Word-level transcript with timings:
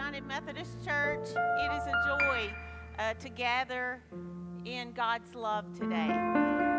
United 0.00 0.26
Methodist 0.26 0.82
Church. 0.82 1.28
It 1.28 1.72
is 1.72 1.86
a 1.86 1.92
joy 2.08 2.50
uh, 2.98 3.12
to 3.12 3.28
gather 3.28 4.00
in 4.64 4.92
God's 4.92 5.34
love 5.34 5.78
today. 5.78 6.08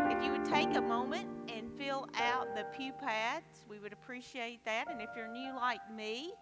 If 0.09 0.23
you 0.23 0.31
would 0.31 0.43
take 0.43 0.75
a 0.75 0.81
moment 0.81 1.27
and 1.47 1.71
fill 1.77 2.09
out 2.15 2.55
the 2.55 2.63
pew 2.75 2.91
pads, 2.91 3.63
we 3.69 3.77
would 3.77 3.93
appreciate 3.93 4.65
that. 4.65 4.89
And 4.89 5.03
if 5.03 5.09
you're 5.15 5.31
new 5.31 5.55
like 5.55 5.81
me, 5.95 6.33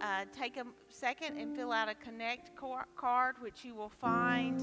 uh, 0.00 0.26
take 0.32 0.58
a 0.58 0.64
second 0.88 1.38
and 1.38 1.56
fill 1.56 1.72
out 1.72 1.88
a 1.88 1.94
Connect 1.96 2.52
card, 2.54 3.34
which 3.40 3.64
you 3.64 3.74
will 3.74 3.90
find 4.00 4.60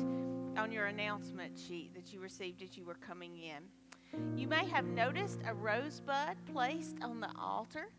on 0.58 0.72
your 0.72 0.86
announcement 0.86 1.60
sheet 1.60 1.94
that 1.94 2.14
you 2.14 2.22
received 2.22 2.64
as 2.64 2.78
you 2.78 2.86
were 2.86 2.96
coming 2.96 3.36
in. 3.36 4.40
You 4.40 4.48
may 4.48 4.66
have 4.68 4.86
noticed 4.86 5.42
a 5.46 5.54
rosebud 5.54 6.38
placed 6.54 6.96
on 7.02 7.20
the 7.20 7.32
altar. 7.38 7.90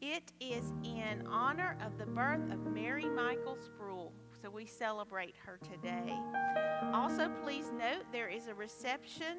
It 0.00 0.32
is 0.40 0.72
in 0.84 1.26
honor 1.26 1.76
of 1.84 1.98
the 1.98 2.06
birth 2.06 2.52
of 2.52 2.64
Mary 2.66 3.06
Michael 3.06 3.56
Sproul, 3.60 4.12
so 4.40 4.48
we 4.48 4.64
celebrate 4.64 5.34
her 5.44 5.58
today. 5.58 6.16
Also, 6.94 7.28
please 7.42 7.72
note 7.76 8.04
there 8.12 8.28
is 8.28 8.46
a 8.46 8.54
reception 8.54 9.38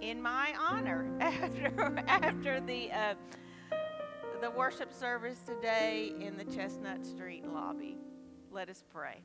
in 0.00 0.22
my 0.22 0.54
honor 0.58 1.14
after 1.20 2.04
after 2.08 2.60
the 2.60 2.90
uh, 2.90 3.14
the 4.40 4.50
worship 4.50 4.94
service 4.94 5.40
today 5.44 6.12
in 6.18 6.38
the 6.38 6.44
Chestnut 6.44 7.04
Street 7.04 7.46
lobby. 7.46 7.98
Let 8.50 8.70
us 8.70 8.82
pray. 8.90 9.20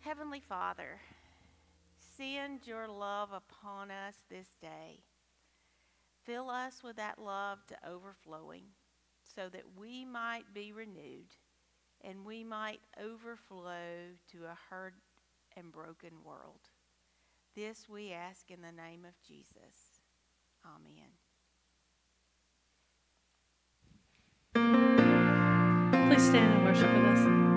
Heavenly 0.00 0.40
Father, 0.40 1.00
send 2.18 2.66
your 2.66 2.86
love 2.86 3.30
upon 3.32 3.90
us 3.90 4.16
this 4.28 4.48
day. 4.60 5.00
Fill 6.30 6.48
us 6.48 6.84
with 6.84 6.94
that 6.94 7.18
love 7.18 7.58
to 7.66 7.76
overflowing 7.84 8.62
so 9.34 9.48
that 9.48 9.64
we 9.76 10.04
might 10.04 10.44
be 10.54 10.72
renewed 10.72 11.34
and 12.04 12.24
we 12.24 12.44
might 12.44 12.78
overflow 13.02 14.12
to 14.30 14.44
a 14.44 14.56
hurt 14.70 14.94
and 15.56 15.72
broken 15.72 16.12
world. 16.24 16.60
This 17.56 17.88
we 17.88 18.12
ask 18.12 18.48
in 18.48 18.60
the 18.60 18.70
name 18.70 19.04
of 19.04 19.20
Jesus. 19.26 19.98
Amen. 20.64 21.10
Please 26.12 26.28
stand 26.28 26.54
and 26.54 26.64
worship 26.64 26.94
with 26.94 27.06
us. 27.06 27.49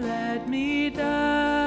let 0.00 0.48
me 0.48 0.90
die. 0.90 1.57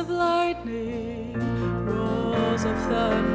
of 0.00 0.08
lightning, 0.08 1.34
rolls 1.84 2.64
of 2.64 2.74
thunder. 2.88 3.29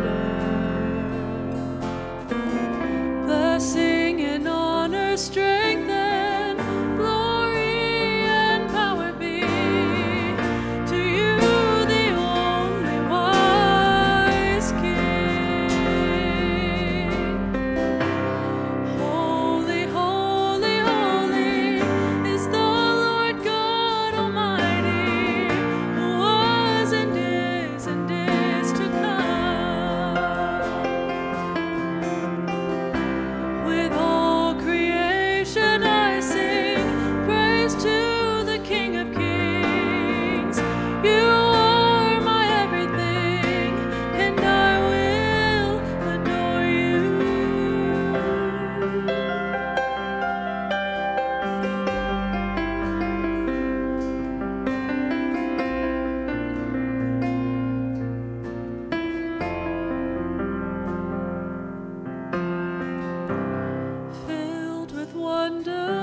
wonder. 65.46 65.95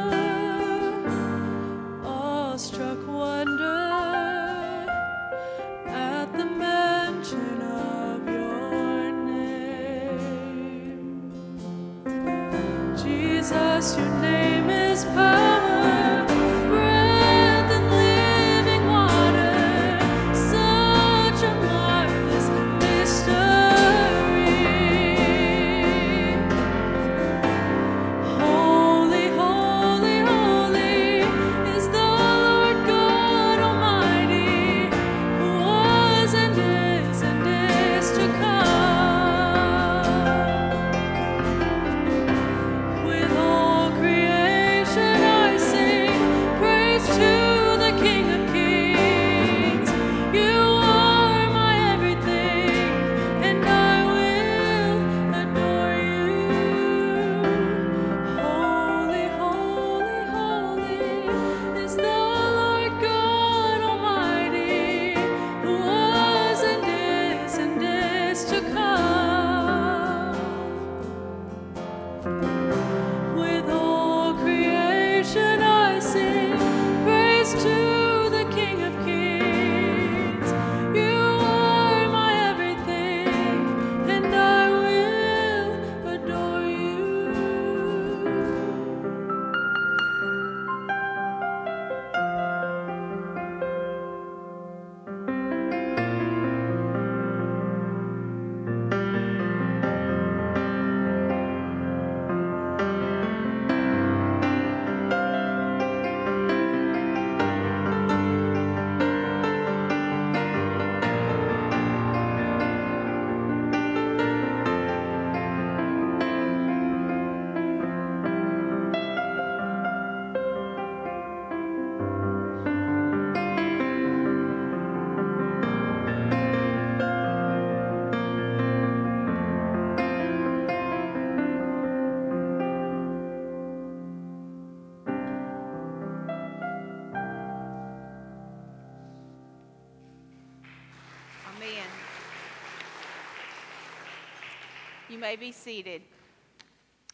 may 145.23 145.37
be 145.37 145.53
seated. 145.53 146.03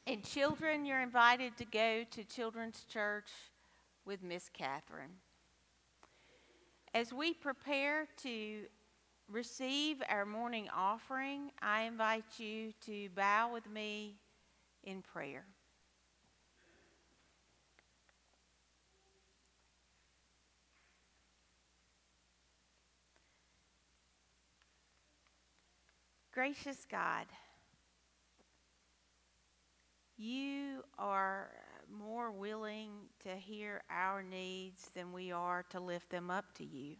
And 0.06 0.24
children, 0.24 0.86
you're 0.86 1.02
invited 1.02 1.58
to 1.58 1.66
go 1.66 2.04
to 2.10 2.24
Children's 2.24 2.86
Church 2.90 3.28
with 4.06 4.22
Miss 4.22 4.48
Catherine. 4.48 5.10
As 6.94 7.12
we 7.12 7.34
prepare 7.34 8.08
to 8.22 8.62
receive 9.30 9.98
our 10.08 10.24
morning 10.24 10.70
offering, 10.74 11.50
I 11.60 11.82
invite 11.82 12.24
you 12.38 12.72
to 12.86 13.10
bow 13.10 13.52
with 13.52 13.70
me 13.70 14.14
in 14.84 15.02
prayer. 15.02 15.44
Gracious 26.32 26.86
God, 26.90 27.26
more 32.28 32.38
willing 32.38 32.90
to 33.22 33.34
hear 33.36 33.82
our 33.90 34.22
needs 34.22 34.90
than 34.94 35.12
we 35.12 35.32
are 35.32 35.64
to 35.70 35.80
lift 35.80 36.10
them 36.10 36.30
up 36.30 36.44
to 36.54 36.64
you. 36.64 36.96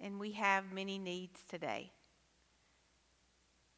And 0.00 0.18
we 0.18 0.32
have 0.32 0.72
many 0.72 0.98
needs 0.98 1.40
today. 1.48 1.90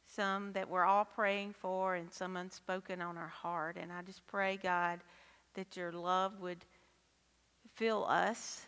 Some 0.05 0.51
that 0.53 0.69
we're 0.69 0.85
all 0.85 1.05
praying 1.05 1.53
for, 1.53 1.95
and 1.95 2.11
some 2.11 2.35
unspoken 2.35 3.01
on 3.01 3.17
our 3.17 3.27
heart. 3.27 3.77
And 3.79 3.91
I 3.91 4.01
just 4.01 4.25
pray, 4.27 4.59
God, 4.61 4.99
that 5.53 5.77
your 5.77 5.91
love 5.91 6.41
would 6.41 6.65
fill 7.75 8.05
us 8.05 8.65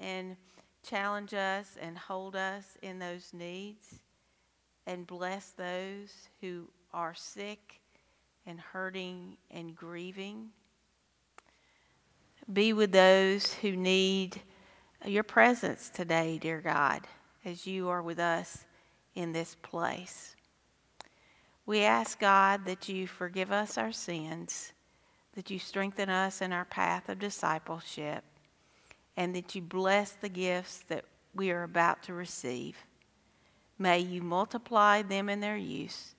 and 0.00 0.36
challenge 0.82 1.34
us 1.34 1.76
and 1.80 1.98
hold 1.98 2.36
us 2.36 2.78
in 2.82 2.98
those 2.98 3.32
needs 3.34 3.96
and 4.86 5.06
bless 5.06 5.50
those 5.50 6.28
who 6.40 6.68
are 6.92 7.14
sick 7.14 7.80
and 8.46 8.60
hurting 8.60 9.36
and 9.50 9.74
grieving. 9.74 10.50
Be 12.52 12.72
with 12.72 12.92
those 12.92 13.54
who 13.54 13.72
need 13.72 14.40
your 15.06 15.22
presence 15.22 15.90
today, 15.90 16.38
dear 16.38 16.60
God, 16.60 17.06
as 17.44 17.66
you 17.66 17.88
are 17.88 18.02
with 18.02 18.18
us 18.18 18.64
in 19.14 19.32
this 19.32 19.56
place. 19.62 20.36
We 21.66 21.80
ask, 21.80 22.20
God, 22.20 22.66
that 22.66 22.88
you 22.88 23.06
forgive 23.06 23.50
us 23.50 23.78
our 23.78 23.92
sins, 23.92 24.72
that 25.34 25.50
you 25.50 25.58
strengthen 25.58 26.10
us 26.10 26.42
in 26.42 26.52
our 26.52 26.66
path 26.66 27.08
of 27.08 27.18
discipleship, 27.18 28.24
and 29.16 29.34
that 29.34 29.54
you 29.54 29.62
bless 29.62 30.12
the 30.12 30.28
gifts 30.28 30.80
that 30.88 31.04
we 31.34 31.50
are 31.50 31.62
about 31.62 32.02
to 32.04 32.12
receive. 32.12 32.76
May 33.78 34.00
you 34.00 34.20
multiply 34.22 35.02
them 35.02 35.28
in 35.28 35.40
their 35.40 35.56
use 35.56 36.14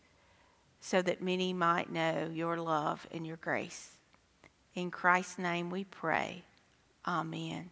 so 0.85 1.01
that 1.01 1.19
many 1.19 1.51
might 1.51 1.91
know 1.91 2.29
your 2.31 2.57
love 2.57 3.07
and 3.11 3.25
your 3.25 3.37
grace. 3.37 3.97
In 4.75 4.91
Christ's 4.91 5.39
name 5.39 5.71
we 5.71 5.83
pray. 5.83 6.43
Amen. 7.07 7.71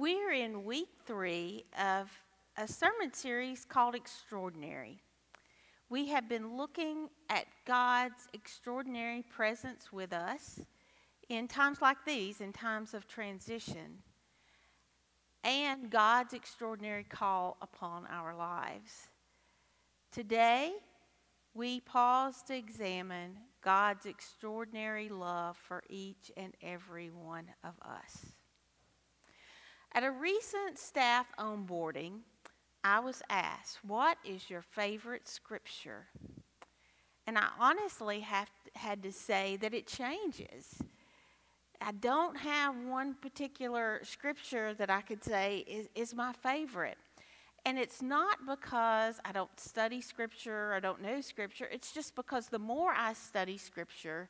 We're 0.00 0.30
in 0.30 0.62
week 0.62 0.90
three 1.06 1.64
of 1.76 2.08
a 2.56 2.68
sermon 2.68 3.12
series 3.12 3.64
called 3.64 3.96
Extraordinary. 3.96 5.02
We 5.90 6.06
have 6.06 6.28
been 6.28 6.56
looking 6.56 7.08
at 7.28 7.46
God's 7.66 8.28
extraordinary 8.32 9.24
presence 9.28 9.92
with 9.92 10.12
us 10.12 10.60
in 11.28 11.48
times 11.48 11.82
like 11.82 11.96
these, 12.06 12.40
in 12.40 12.52
times 12.52 12.94
of 12.94 13.08
transition, 13.08 14.04
and 15.42 15.90
God's 15.90 16.32
extraordinary 16.32 17.02
call 17.02 17.56
upon 17.60 18.06
our 18.06 18.36
lives. 18.36 19.08
Today, 20.12 20.74
we 21.54 21.80
pause 21.80 22.40
to 22.44 22.54
examine 22.54 23.36
God's 23.62 24.06
extraordinary 24.06 25.08
love 25.08 25.56
for 25.56 25.82
each 25.90 26.30
and 26.36 26.54
every 26.62 27.10
one 27.10 27.46
of 27.64 27.74
us. 27.84 28.37
At 29.92 30.04
a 30.04 30.10
recent 30.10 30.78
staff 30.78 31.26
onboarding, 31.38 32.20
I 32.84 33.00
was 33.00 33.22
asked, 33.30 33.78
What 33.84 34.18
is 34.24 34.48
your 34.48 34.62
favorite 34.62 35.28
scripture? 35.28 36.06
And 37.26 37.36
I 37.36 37.48
honestly 37.58 38.20
have 38.20 38.50
had 38.74 39.02
to 39.02 39.12
say 39.12 39.56
that 39.56 39.74
it 39.74 39.86
changes. 39.86 40.82
I 41.80 41.92
don't 41.92 42.36
have 42.36 42.74
one 42.76 43.14
particular 43.14 44.00
scripture 44.02 44.74
that 44.74 44.90
I 44.90 45.00
could 45.00 45.22
say 45.22 45.64
is, 45.66 45.88
is 45.94 46.14
my 46.14 46.32
favorite. 46.32 46.98
And 47.64 47.78
it's 47.78 48.00
not 48.00 48.38
because 48.46 49.20
I 49.24 49.32
don't 49.32 49.60
study 49.60 50.00
Scripture, 50.00 50.72
I 50.72 50.80
don't 50.80 51.02
know 51.02 51.20
Scripture. 51.20 51.68
It's 51.70 51.92
just 51.92 52.14
because 52.14 52.48
the 52.48 52.58
more 52.58 52.94
I 52.96 53.12
study 53.12 53.58
Scripture, 53.58 54.28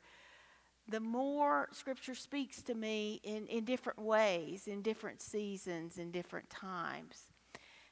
the 0.89 0.99
more 0.99 1.69
Scripture 1.71 2.15
speaks 2.15 2.61
to 2.63 2.73
me 2.73 3.19
in, 3.23 3.45
in 3.47 3.63
different 3.63 3.99
ways, 3.99 4.67
in 4.67 4.81
different 4.81 5.21
seasons, 5.21 5.97
in 5.97 6.11
different 6.11 6.49
times. 6.49 7.29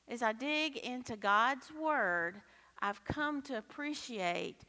As 0.07 0.21
I 0.21 0.33
dig 0.33 0.77
into 0.77 1.15
God's 1.15 1.71
Word, 1.71 2.41
I've 2.81 3.03
come 3.03 3.41
to 3.43 3.57
appreciate 3.57 4.61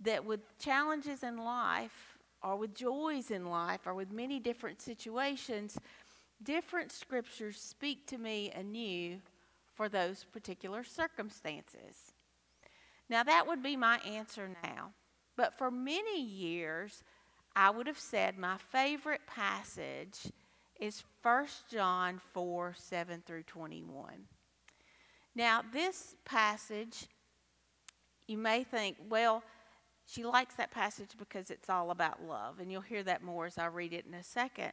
that 0.00 0.24
with 0.24 0.40
challenges 0.58 1.22
in 1.22 1.36
life, 1.36 2.18
or 2.42 2.56
with 2.56 2.74
joys 2.74 3.30
in 3.30 3.46
life, 3.46 3.80
or 3.86 3.94
with 3.94 4.10
many 4.12 4.38
different 4.38 4.80
situations, 4.80 5.78
different 6.42 6.92
Scriptures 6.92 7.58
speak 7.58 8.06
to 8.08 8.18
me 8.18 8.50
anew 8.54 9.18
for 9.74 9.88
those 9.88 10.24
particular 10.24 10.82
circumstances. 10.82 12.12
Now, 13.08 13.22
that 13.22 13.46
would 13.46 13.62
be 13.62 13.76
my 13.76 13.98
answer 13.98 14.50
now. 14.64 14.92
But 15.36 15.56
for 15.56 15.70
many 15.70 16.20
years, 16.20 17.02
I 17.56 17.70
would 17.70 17.86
have 17.86 17.98
said 17.98 18.36
my 18.36 18.58
favorite 18.58 19.22
passage 19.26 20.30
is 20.78 21.02
1 21.22 21.46
John 21.70 22.20
4 22.32 22.74
7 22.76 23.22
through 23.26 23.44
21. 23.44 24.12
Now, 25.34 25.62
this 25.72 26.16
passage, 26.26 27.06
you 28.28 28.36
may 28.36 28.62
think, 28.62 28.98
well, 29.08 29.42
she 30.06 30.22
likes 30.22 30.54
that 30.56 30.70
passage 30.70 31.10
because 31.18 31.50
it's 31.50 31.70
all 31.70 31.90
about 31.90 32.22
love, 32.22 32.60
and 32.60 32.70
you'll 32.70 32.82
hear 32.82 33.02
that 33.02 33.22
more 33.22 33.46
as 33.46 33.56
I 33.56 33.66
read 33.66 33.94
it 33.94 34.04
in 34.06 34.14
a 34.14 34.22
second. 34.22 34.72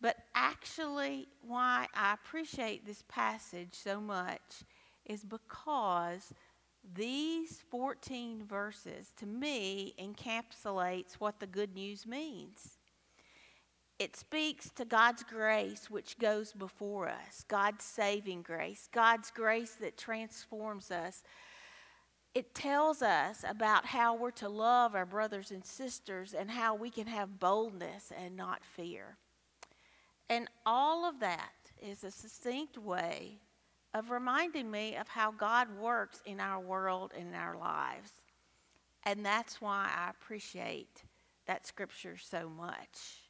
But 0.00 0.16
actually, 0.34 1.28
why 1.40 1.86
I 1.94 2.12
appreciate 2.12 2.84
this 2.84 3.02
passage 3.08 3.72
so 3.72 3.98
much 3.98 4.62
is 5.06 5.24
because 5.24 6.32
these 6.92 7.60
14 7.70 8.44
verses, 8.44 9.10
to 9.16 9.26
me, 9.26 9.94
encapsulates 9.98 11.14
what 11.14 11.40
the 11.40 11.46
good 11.46 11.74
news 11.74 12.06
means. 12.06 12.78
It 13.98 14.16
speaks 14.16 14.70
to 14.70 14.84
God's 14.84 15.22
grace, 15.22 15.88
which 15.88 16.18
goes 16.18 16.52
before 16.52 17.08
us, 17.08 17.44
God's 17.46 17.84
saving 17.84 18.42
grace, 18.42 18.88
God's 18.92 19.30
grace 19.30 19.76
that 19.80 19.96
transforms 19.96 20.90
us. 20.90 21.22
It 22.34 22.54
tells 22.54 23.02
us 23.02 23.44
about 23.48 23.86
how 23.86 24.16
we're 24.16 24.32
to 24.32 24.48
love 24.48 24.96
our 24.96 25.06
brothers 25.06 25.52
and 25.52 25.64
sisters 25.64 26.34
and 26.34 26.50
how 26.50 26.74
we 26.74 26.90
can 26.90 27.06
have 27.06 27.38
boldness 27.38 28.12
and 28.16 28.36
not 28.36 28.64
fear. 28.64 29.16
And 30.28 30.48
all 30.66 31.08
of 31.08 31.20
that 31.20 31.52
is 31.80 32.02
a 32.02 32.10
succinct 32.10 32.76
way 32.76 33.38
of 33.94 34.10
reminding 34.10 34.70
me 34.70 34.96
of 34.96 35.08
how 35.08 35.30
God 35.30 35.68
works 35.80 36.20
in 36.26 36.40
our 36.40 36.60
world 36.60 37.12
and 37.16 37.28
in 37.28 37.34
our 37.34 37.56
lives. 37.56 38.10
And 39.04 39.24
that's 39.24 39.60
why 39.60 39.90
I 39.96 40.10
appreciate 40.10 41.04
that 41.46 41.66
scripture 41.66 42.16
so 42.18 42.48
much. 42.48 43.22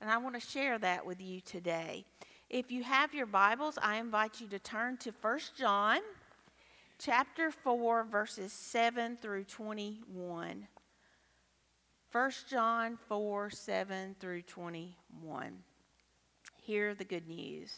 And 0.00 0.10
I 0.10 0.16
want 0.16 0.34
to 0.34 0.40
share 0.40 0.78
that 0.78 1.04
with 1.04 1.20
you 1.20 1.40
today. 1.40 2.04
If 2.48 2.70
you 2.72 2.82
have 2.82 3.12
your 3.12 3.26
Bibles, 3.26 3.78
I 3.82 3.96
invite 3.96 4.40
you 4.40 4.48
to 4.48 4.58
turn 4.58 4.96
to 4.98 5.12
1 5.20 5.38
John 5.56 6.00
chapter 6.98 7.50
4 7.50 8.04
verses 8.04 8.52
7 8.52 9.18
through 9.20 9.44
21. 9.44 10.66
1 12.10 12.30
John 12.48 12.98
4 13.08 13.50
7 13.50 14.16
through 14.18 14.42
21 14.42 15.58
hear 16.68 16.94
the 16.94 17.04
good 17.04 17.26
news. 17.26 17.72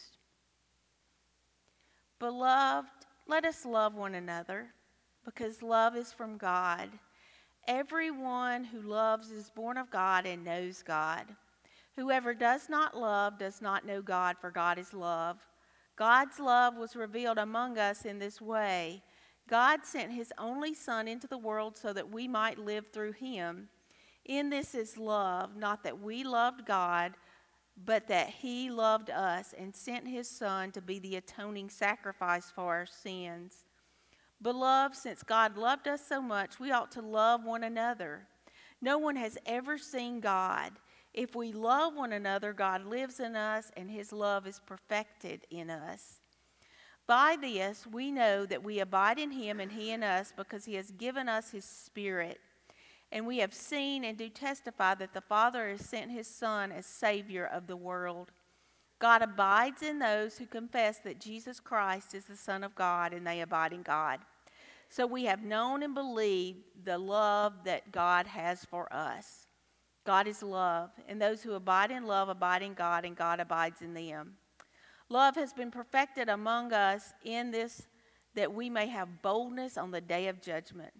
Beloved, 2.21 2.87
let 3.27 3.45
us 3.45 3.65
love 3.65 3.95
one 3.95 4.13
another 4.13 4.67
because 5.25 5.63
love 5.63 5.95
is 5.95 6.13
from 6.13 6.37
God. 6.37 6.87
Everyone 7.67 8.63
who 8.63 8.79
loves 8.81 9.31
is 9.31 9.49
born 9.49 9.75
of 9.75 9.89
God 9.89 10.27
and 10.27 10.45
knows 10.45 10.83
God. 10.83 11.25
Whoever 11.95 12.35
does 12.35 12.69
not 12.69 12.95
love 12.95 13.39
does 13.39 13.59
not 13.59 13.87
know 13.87 14.03
God, 14.03 14.35
for 14.39 14.51
God 14.51 14.77
is 14.77 14.93
love. 14.93 15.39
God's 15.95 16.39
love 16.39 16.77
was 16.77 16.95
revealed 16.95 17.39
among 17.39 17.79
us 17.79 18.05
in 18.05 18.19
this 18.19 18.39
way 18.39 19.01
God 19.49 19.79
sent 19.83 20.11
his 20.11 20.31
only 20.37 20.75
Son 20.75 21.07
into 21.07 21.25
the 21.25 21.39
world 21.39 21.75
so 21.75 21.91
that 21.91 22.11
we 22.11 22.27
might 22.27 22.59
live 22.59 22.85
through 22.93 23.13
him. 23.13 23.67
In 24.25 24.51
this 24.51 24.75
is 24.75 24.95
love, 24.95 25.57
not 25.57 25.83
that 25.83 25.99
we 25.99 26.23
loved 26.23 26.67
God 26.67 27.15
but 27.77 28.07
that 28.07 28.29
he 28.29 28.69
loved 28.69 29.09
us 29.09 29.53
and 29.57 29.75
sent 29.75 30.07
his 30.07 30.29
Son 30.29 30.71
to 30.71 30.81
be 30.81 30.99
the 30.99 31.15
atoning 31.15 31.69
sacrifice 31.69 32.51
for 32.53 32.75
our 32.75 32.85
sins. 32.85 33.65
Beloved, 34.41 34.95
since 34.95 35.23
God 35.23 35.57
loved 35.57 35.87
us 35.87 36.05
so 36.07 36.21
much, 36.21 36.59
we 36.59 36.71
ought 36.71 36.91
to 36.93 37.01
love 37.01 37.43
one 37.43 37.63
another. 37.63 38.27
No 38.81 38.97
one 38.97 39.15
has 39.15 39.37
ever 39.45 39.77
seen 39.77 40.19
God. 40.19 40.73
If 41.13 41.35
we 41.35 41.51
love 41.51 41.95
one 41.95 42.13
another, 42.13 42.53
God 42.53 42.85
lives 42.85 43.19
in 43.19 43.35
us 43.35 43.71
and 43.77 43.91
his 43.91 44.11
love 44.11 44.47
is 44.47 44.61
perfected 44.65 45.45
in 45.51 45.69
us. 45.69 46.21
By 47.05 47.35
this, 47.39 47.85
we 47.85 48.11
know 48.11 48.45
that 48.45 48.63
we 48.63 48.79
abide 48.79 49.19
in 49.19 49.31
him 49.31 49.59
and 49.59 49.71
he 49.71 49.91
in 49.91 50.01
us 50.01 50.33
because 50.35 50.65
he 50.65 50.75
has 50.75 50.91
given 50.91 51.27
us 51.27 51.51
his 51.51 51.65
Spirit. 51.65 52.39
And 53.11 53.27
we 53.27 53.39
have 53.39 53.53
seen 53.53 54.05
and 54.05 54.17
do 54.17 54.29
testify 54.29 54.95
that 54.95 55.13
the 55.13 55.21
Father 55.21 55.69
has 55.69 55.81
sent 55.81 56.11
his 56.11 56.27
Son 56.27 56.71
as 56.71 56.85
Savior 56.85 57.45
of 57.45 57.67
the 57.67 57.75
world. 57.75 58.31
God 58.99 59.21
abides 59.21 59.81
in 59.81 59.99
those 59.99 60.37
who 60.37 60.45
confess 60.45 60.99
that 60.99 61.19
Jesus 61.19 61.59
Christ 61.59 62.13
is 62.13 62.25
the 62.25 62.35
Son 62.35 62.63
of 62.63 62.75
God 62.75 63.13
and 63.13 63.25
they 63.25 63.41
abide 63.41 63.73
in 63.73 63.81
God. 63.81 64.19
So 64.89 65.07
we 65.07 65.25
have 65.25 65.43
known 65.43 65.83
and 65.83 65.93
believed 65.93 66.59
the 66.83 66.97
love 66.97 67.53
that 67.65 67.91
God 67.91 68.27
has 68.27 68.63
for 68.63 68.91
us. 68.93 69.47
God 70.03 70.27
is 70.27 70.41
love, 70.41 70.89
and 71.07 71.21
those 71.21 71.43
who 71.43 71.53
abide 71.53 71.91
in 71.91 72.05
love 72.05 72.27
abide 72.27 72.63
in 72.63 72.73
God, 72.73 73.05
and 73.05 73.15
God 73.15 73.39
abides 73.39 73.81
in 73.81 73.93
them. 73.93 74.33
Love 75.09 75.35
has 75.35 75.53
been 75.53 75.69
perfected 75.69 76.27
among 76.27 76.73
us 76.73 77.13
in 77.23 77.51
this 77.51 77.87
that 78.33 78.53
we 78.53 78.69
may 78.69 78.87
have 78.87 79.21
boldness 79.21 79.77
on 79.77 79.91
the 79.91 80.01
day 80.01 80.27
of 80.27 80.41
judgment 80.41 80.93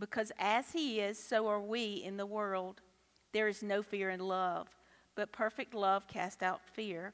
because 0.00 0.32
as 0.38 0.72
he 0.72 1.00
is, 1.00 1.18
so 1.22 1.46
are 1.46 1.60
we 1.60 2.02
in 2.04 2.16
the 2.16 2.26
world. 2.26 2.80
There 3.32 3.46
is 3.46 3.62
no 3.62 3.82
fear 3.82 4.10
in 4.10 4.20
love, 4.20 4.68
but 5.14 5.30
perfect 5.30 5.74
love 5.74 6.08
casts 6.08 6.42
out 6.42 6.66
fear. 6.66 7.12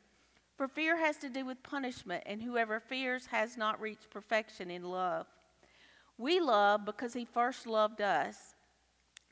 For 0.57 0.68
fear 0.68 0.96
has 0.96 1.18
to 1.18 1.29
do 1.29 1.44
with 1.44 1.62
punishment, 1.62 2.22
and 2.25 2.42
whoever 2.42 2.81
fears 2.81 3.27
has 3.27 3.57
not 3.59 3.81
reached 3.81 4.09
perfection 4.09 4.70
in 4.70 4.85
love. 4.85 5.27
We 6.16 6.40
love 6.40 6.87
because 6.87 7.12
he 7.12 7.27
first 7.27 7.66
loved 7.66 8.01
us. 8.01 8.55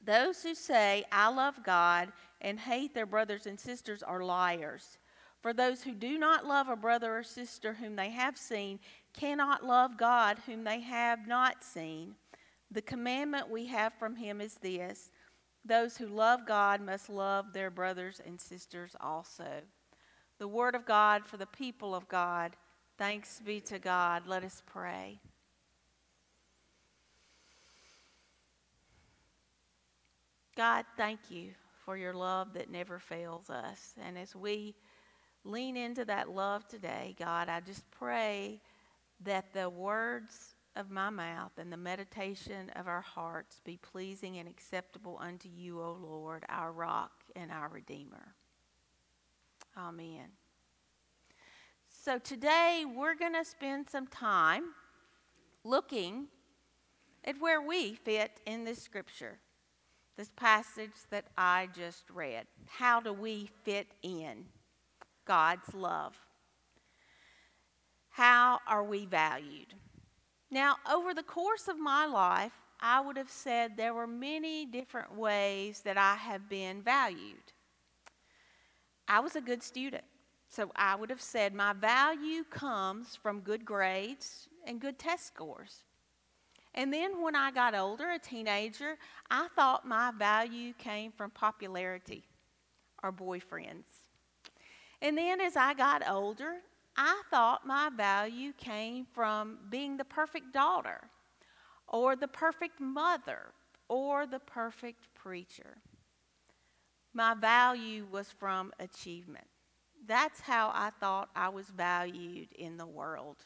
Those 0.04 0.42
who 0.42 0.54
say, 0.54 1.04
I 1.10 1.30
love 1.30 1.64
God, 1.64 2.12
and 2.42 2.60
hate 2.60 2.92
their 2.92 3.06
brothers 3.06 3.46
and 3.46 3.58
sisters 3.58 4.02
are 4.02 4.22
liars. 4.22 4.98
For 5.40 5.54
those 5.54 5.82
who 5.82 5.92
do 5.92 6.18
not 6.18 6.46
love 6.46 6.68
a 6.68 6.76
brother 6.76 7.16
or 7.16 7.22
sister 7.22 7.74
whom 7.74 7.96
they 7.96 8.10
have 8.10 8.36
seen 8.36 8.80
cannot 9.14 9.64
love 9.64 9.96
God 9.96 10.38
whom 10.44 10.64
they 10.64 10.80
have 10.80 11.26
not 11.26 11.64
seen. 11.64 12.16
The 12.74 12.82
commandment 12.82 13.48
we 13.48 13.66
have 13.66 13.94
from 13.94 14.16
him 14.16 14.40
is 14.40 14.54
this 14.56 15.10
those 15.64 15.96
who 15.96 16.06
love 16.06 16.40
God 16.46 16.82
must 16.82 17.08
love 17.08 17.54
their 17.54 17.70
brothers 17.70 18.20
and 18.26 18.38
sisters 18.38 18.94
also. 19.00 19.62
The 20.38 20.48
word 20.48 20.74
of 20.74 20.84
God 20.84 21.24
for 21.24 21.38
the 21.38 21.46
people 21.46 21.94
of 21.94 22.06
God. 22.08 22.54
Thanks 22.98 23.40
be 23.40 23.60
to 23.60 23.78
God. 23.78 24.26
Let 24.26 24.44
us 24.44 24.62
pray. 24.66 25.20
God, 30.54 30.84
thank 30.98 31.30
you 31.30 31.52
for 31.84 31.96
your 31.96 32.12
love 32.12 32.52
that 32.52 32.70
never 32.70 32.98
fails 32.98 33.48
us. 33.48 33.94
And 34.04 34.18
as 34.18 34.36
we 34.36 34.74
lean 35.44 35.76
into 35.76 36.04
that 36.06 36.30
love 36.30 36.66
today, 36.66 37.14
God. 37.18 37.48
I 37.48 37.60
just 37.60 37.88
pray 37.90 38.60
that 39.20 39.52
the 39.52 39.68
words 39.68 40.53
of 40.76 40.90
my 40.90 41.10
mouth 41.10 41.52
and 41.58 41.72
the 41.72 41.76
meditation 41.76 42.70
of 42.76 42.88
our 42.88 43.00
hearts 43.00 43.60
be 43.64 43.76
pleasing 43.76 44.38
and 44.38 44.48
acceptable 44.48 45.18
unto 45.20 45.48
you, 45.48 45.80
O 45.80 45.92
Lord, 45.92 46.44
our 46.48 46.72
rock 46.72 47.12
and 47.36 47.50
our 47.50 47.68
Redeemer. 47.68 48.34
Amen. 49.76 50.28
So 51.88 52.18
today 52.18 52.84
we're 52.84 53.14
going 53.14 53.34
to 53.34 53.44
spend 53.44 53.88
some 53.88 54.06
time 54.06 54.64
looking 55.64 56.26
at 57.24 57.40
where 57.40 57.62
we 57.62 57.94
fit 57.94 58.40
in 58.44 58.64
this 58.64 58.82
scripture, 58.82 59.38
this 60.16 60.30
passage 60.36 60.90
that 61.10 61.24
I 61.38 61.68
just 61.74 62.10
read. 62.10 62.46
How 62.66 63.00
do 63.00 63.12
we 63.12 63.48
fit 63.62 63.88
in 64.02 64.44
God's 65.24 65.72
love? 65.72 66.14
How 68.10 68.60
are 68.68 68.84
we 68.84 69.06
valued? 69.06 69.74
Now, 70.54 70.76
over 70.88 71.12
the 71.12 71.24
course 71.24 71.66
of 71.66 71.80
my 71.80 72.06
life, 72.06 72.52
I 72.78 73.00
would 73.00 73.16
have 73.16 73.28
said 73.28 73.76
there 73.76 73.92
were 73.92 74.06
many 74.06 74.64
different 74.64 75.16
ways 75.16 75.80
that 75.80 75.98
I 75.98 76.14
have 76.14 76.48
been 76.48 76.80
valued. 76.80 77.52
I 79.08 79.18
was 79.18 79.34
a 79.34 79.40
good 79.40 79.64
student, 79.64 80.04
so 80.46 80.70
I 80.76 80.94
would 80.94 81.10
have 81.10 81.20
said 81.20 81.54
my 81.54 81.72
value 81.72 82.44
comes 82.44 83.16
from 83.16 83.40
good 83.40 83.64
grades 83.64 84.48
and 84.64 84.80
good 84.80 84.96
test 84.96 85.26
scores. 85.26 85.82
And 86.72 86.92
then 86.92 87.20
when 87.20 87.34
I 87.34 87.50
got 87.50 87.74
older, 87.74 88.10
a 88.10 88.18
teenager, 88.20 88.96
I 89.28 89.48
thought 89.56 89.84
my 89.84 90.12
value 90.16 90.72
came 90.74 91.10
from 91.10 91.32
popularity 91.32 92.22
or 93.02 93.10
boyfriends. 93.10 93.86
And 95.02 95.18
then 95.18 95.40
as 95.40 95.56
I 95.56 95.74
got 95.74 96.08
older, 96.08 96.58
I 96.96 97.22
thought 97.30 97.66
my 97.66 97.90
value 97.94 98.52
came 98.52 99.06
from 99.12 99.58
being 99.68 99.96
the 99.96 100.04
perfect 100.04 100.52
daughter 100.52 101.00
or 101.88 102.16
the 102.16 102.28
perfect 102.28 102.80
mother 102.80 103.52
or 103.88 104.26
the 104.26 104.38
perfect 104.38 105.12
preacher. 105.14 105.76
My 107.12 107.34
value 107.34 108.06
was 108.10 108.30
from 108.30 108.72
achievement. 108.78 109.46
That's 110.06 110.40
how 110.40 110.70
I 110.74 110.90
thought 111.00 111.30
I 111.34 111.48
was 111.48 111.68
valued 111.68 112.52
in 112.52 112.76
the 112.76 112.86
world. 112.86 113.36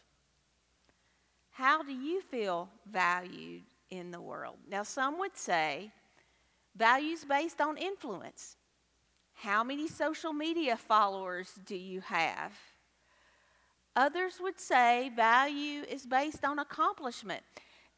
How 1.51 1.83
do 1.83 1.93
you 1.93 2.21
feel 2.21 2.69
valued 2.91 3.65
in 3.91 4.11
the 4.11 4.21
world? 4.21 4.57
Now, 4.69 4.83
some 4.83 5.19
would 5.19 5.37
say 5.37 5.91
values 6.77 7.25
based 7.25 7.61
on 7.61 7.77
influence. 7.77 8.57
How 9.35 9.63
many 9.63 9.89
social 9.89 10.33
media 10.33 10.77
followers 10.77 11.53
do 11.65 11.77
you 11.77 12.01
have? 12.01 12.53
Others 13.97 14.39
would 14.41 14.61
say 14.61 15.11
value 15.17 15.83
is 15.83 16.07
based 16.07 16.45
on 16.45 16.59
accomplishment. 16.59 17.43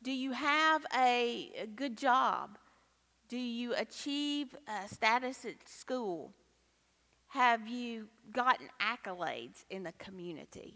Do 0.03 0.13
you 0.13 0.33
have 0.33 0.87
a, 0.97 1.51
a 1.61 1.67
good 1.67 1.97
job? 1.99 2.59
Do 3.29 3.39
you 3.39 3.75
achieve 3.75 4.57
status 4.87 5.45
at 5.45 5.69
school? 5.69 6.33
Have 7.29 7.69
you 7.69 8.09
gotten 8.33 8.67
accolades 8.81 9.65
in 9.71 9.85
the 9.85 9.93
community? 9.93 10.75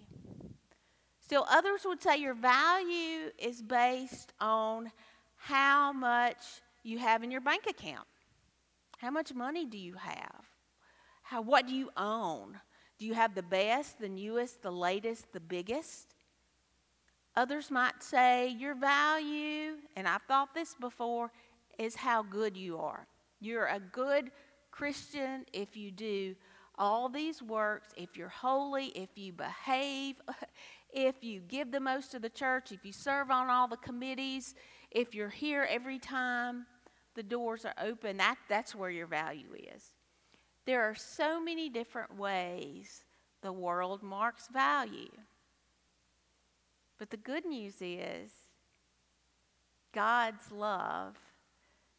Still, 1.18 1.46
others 1.50 1.80
would 1.84 2.02
say 2.02 2.18
your 2.18 2.34
value 2.34 3.30
is 3.38 3.62
based 3.62 4.32
on 4.40 4.92
how 5.36 5.92
much 5.92 6.36
you 6.82 6.98
have 6.98 7.22
in 7.22 7.30
your 7.30 7.40
bank 7.40 7.64
account. 7.66 8.06
How 8.98 9.10
much 9.10 9.34
money 9.34 9.64
do 9.64 9.78
you 9.78 9.94
have? 9.94 10.44
How, 11.22 11.40
what 11.40 11.66
do 11.66 11.74
you 11.74 11.90
own? 11.96 12.60
Do 13.04 13.08
you 13.08 13.14
have 13.16 13.34
the 13.34 13.42
best, 13.42 13.98
the 13.98 14.08
newest, 14.08 14.62
the 14.62 14.72
latest, 14.72 15.30
the 15.34 15.40
biggest? 15.40 16.14
Others 17.36 17.70
might 17.70 18.02
say 18.02 18.48
your 18.48 18.74
value, 18.74 19.74
and 19.94 20.08
I've 20.08 20.22
thought 20.22 20.54
this 20.54 20.74
before, 20.74 21.30
is 21.78 21.94
how 21.94 22.22
good 22.22 22.56
you 22.56 22.78
are. 22.78 23.06
You're 23.40 23.66
a 23.66 23.78
good 23.78 24.30
Christian 24.70 25.44
if 25.52 25.76
you 25.76 25.90
do 25.90 26.34
all 26.78 27.10
these 27.10 27.42
works, 27.42 27.90
if 27.94 28.16
you're 28.16 28.30
holy, 28.30 28.86
if 28.86 29.10
you 29.16 29.34
behave, 29.34 30.16
if 30.90 31.16
you 31.20 31.40
give 31.40 31.72
the 31.72 31.80
most 31.80 32.10
to 32.12 32.18
the 32.18 32.30
church, 32.30 32.72
if 32.72 32.86
you 32.86 32.92
serve 32.94 33.30
on 33.30 33.50
all 33.50 33.68
the 33.68 33.76
committees, 33.76 34.54
if 34.90 35.14
you're 35.14 35.28
here 35.28 35.68
every 35.68 35.98
time 35.98 36.64
the 37.16 37.22
doors 37.22 37.66
are 37.66 37.74
open, 37.82 38.16
that, 38.16 38.38
that's 38.48 38.74
where 38.74 38.88
your 38.88 39.06
value 39.06 39.54
is. 39.76 39.92
There 40.66 40.82
are 40.82 40.94
so 40.94 41.40
many 41.40 41.68
different 41.68 42.16
ways 42.16 43.04
the 43.42 43.52
world 43.52 44.02
marks 44.02 44.48
value. 44.48 45.10
But 46.98 47.10
the 47.10 47.16
good 47.16 47.44
news 47.44 47.76
is 47.80 48.30
God's 49.92 50.50
love 50.50 51.16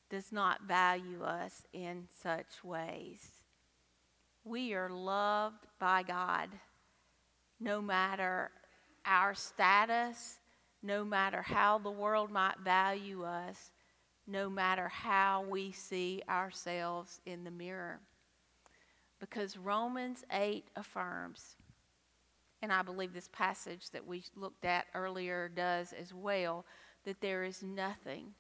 does 0.10 0.32
not 0.32 0.64
value 0.64 1.24
us 1.24 1.66
in 1.74 2.08
such 2.22 2.64
ways. 2.64 3.22
We 4.44 4.74
are 4.74 4.90
loved 4.90 5.66
by 5.80 6.04
God 6.04 6.50
no 7.60 7.82
matter 7.82 8.52
our 9.06 9.34
status, 9.34 10.40
no 10.84 11.04
matter 11.06 11.42
how 11.42 11.78
the 11.78 11.92
world 11.92 12.32
might 12.32 12.60
value 12.64 13.24
us, 13.24 13.72
no 14.28 14.50
matter 14.50 14.88
how 14.88 15.46
we 15.50 15.72
see 15.72 16.22
ourselves 16.28 17.22
in 17.26 17.44
the 17.44 17.52
mirror. 17.52 18.00
Because 19.30 19.58
Romans 19.58 20.24
8 20.32 20.66
affirms, 20.76 21.56
and 22.62 22.72
I 22.72 22.84
believe 22.84 23.12
this 23.12 23.30
passage 23.34 23.90
that 23.90 24.06
we 24.06 24.24
looked 24.36 24.66
at 24.66 24.86
earlier 24.94 25.50
does 25.50 25.94
as 26.00 26.14
well, 26.14 26.64
that 27.06 27.22
there 27.22 27.44
is 27.44 27.64
nothing, 27.64 28.36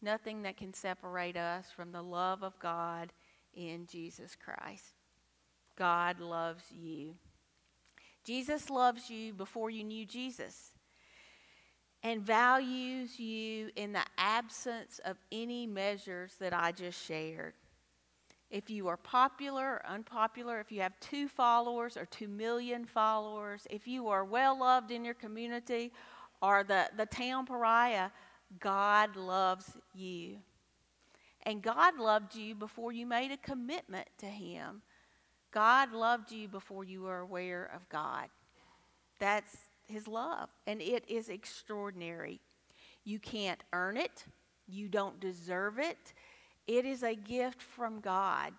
nothing 0.00 0.42
that 0.42 0.56
can 0.56 0.72
separate 0.72 1.36
us 1.36 1.66
from 1.76 1.92
the 1.92 2.00
love 2.00 2.42
of 2.42 2.58
God 2.58 3.12
in 3.54 3.86
Jesus 3.86 4.34
Christ. 4.34 4.94
God 5.76 6.20
loves 6.20 6.64
you. 6.72 7.14
Jesus 8.24 8.70
loves 8.70 9.10
you 9.10 9.34
before 9.34 9.68
you 9.68 9.84
knew 9.84 10.06
Jesus 10.06 10.72
and 12.02 12.22
values 12.22 13.20
you 13.20 13.68
in 13.76 13.92
the 13.92 14.06
absence 14.16 15.00
of 15.04 15.18
any 15.30 15.66
measures 15.66 16.32
that 16.40 16.54
I 16.54 16.72
just 16.72 17.04
shared. 17.04 17.52
If 18.50 18.70
you 18.70 18.88
are 18.88 18.96
popular 18.96 19.64
or 19.64 19.86
unpopular, 19.86 20.58
if 20.58 20.72
you 20.72 20.80
have 20.80 20.98
two 21.00 21.28
followers 21.28 21.96
or 21.96 22.06
two 22.06 22.28
million 22.28 22.86
followers, 22.86 23.66
if 23.68 23.86
you 23.86 24.08
are 24.08 24.24
well 24.24 24.58
loved 24.58 24.90
in 24.90 25.04
your 25.04 25.14
community 25.14 25.92
or 26.40 26.64
the, 26.64 26.88
the 26.96 27.06
town 27.06 27.44
pariah, 27.44 28.10
God 28.58 29.16
loves 29.16 29.76
you. 29.94 30.38
And 31.42 31.62
God 31.62 31.98
loved 31.98 32.34
you 32.34 32.54
before 32.54 32.92
you 32.92 33.06
made 33.06 33.30
a 33.30 33.36
commitment 33.36 34.08
to 34.18 34.26
Him. 34.26 34.82
God 35.50 35.92
loved 35.92 36.32
you 36.32 36.48
before 36.48 36.84
you 36.84 37.02
were 37.02 37.20
aware 37.20 37.70
of 37.74 37.88
God. 37.88 38.28
That's 39.18 39.56
His 39.86 40.08
love, 40.08 40.48
and 40.66 40.80
it 40.80 41.04
is 41.08 41.28
extraordinary. 41.28 42.40
You 43.04 43.18
can't 43.18 43.62
earn 43.72 43.96
it, 43.96 44.24
you 44.66 44.88
don't 44.88 45.18
deserve 45.20 45.78
it. 45.78 46.12
It 46.68 46.84
is 46.84 47.02
a 47.02 47.16
gift 47.16 47.60
from 47.60 47.98
God, 47.98 48.52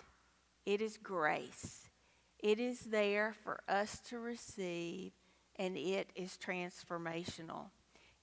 it 0.65 0.81
is 0.81 0.97
grace. 0.97 1.85
It 2.41 2.57
is 2.57 2.79
there 2.79 3.35
for 3.43 3.59
us 3.67 3.99
to 4.07 4.17
receive, 4.17 5.11
and 5.57 5.77
it 5.77 6.09
is 6.15 6.37
transformational. 6.41 7.65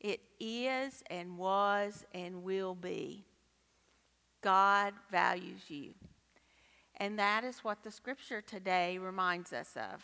It 0.01 0.21
is 0.41 1.03
and 1.11 1.37
was 1.37 2.07
and 2.15 2.43
will 2.43 2.75
be. 2.75 3.27
God 4.41 4.95
values 5.11 5.69
you. 5.69 5.93
And 6.97 7.19
that 7.19 7.45
is 7.45 7.59
what 7.59 7.83
the 7.83 7.91
scripture 7.91 8.41
today 8.41 8.97
reminds 8.97 9.53
us 9.53 9.77
of. 9.77 10.03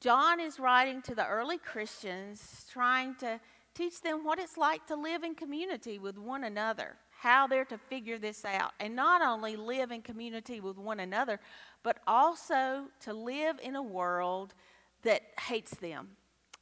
John 0.00 0.38
is 0.38 0.60
writing 0.60 1.00
to 1.02 1.14
the 1.14 1.26
early 1.26 1.56
Christians, 1.56 2.66
trying 2.70 3.14
to 3.16 3.40
teach 3.74 4.02
them 4.02 4.24
what 4.24 4.38
it's 4.38 4.58
like 4.58 4.86
to 4.86 4.96
live 4.96 5.24
in 5.24 5.34
community 5.34 5.98
with 5.98 6.18
one 6.18 6.44
another, 6.44 6.96
how 7.20 7.46
they're 7.46 7.66
to 7.66 7.76
figure 7.76 8.16
this 8.16 8.46
out, 8.46 8.72
and 8.80 8.96
not 8.96 9.20
only 9.20 9.54
live 9.54 9.90
in 9.90 10.00
community 10.00 10.58
with 10.58 10.78
one 10.78 11.00
another, 11.00 11.38
but 11.82 11.98
also 12.06 12.84
to 12.98 13.12
live 13.12 13.60
in 13.62 13.76
a 13.76 13.82
world 13.82 14.54
that 15.02 15.20
hates 15.38 15.72
them 15.76 16.08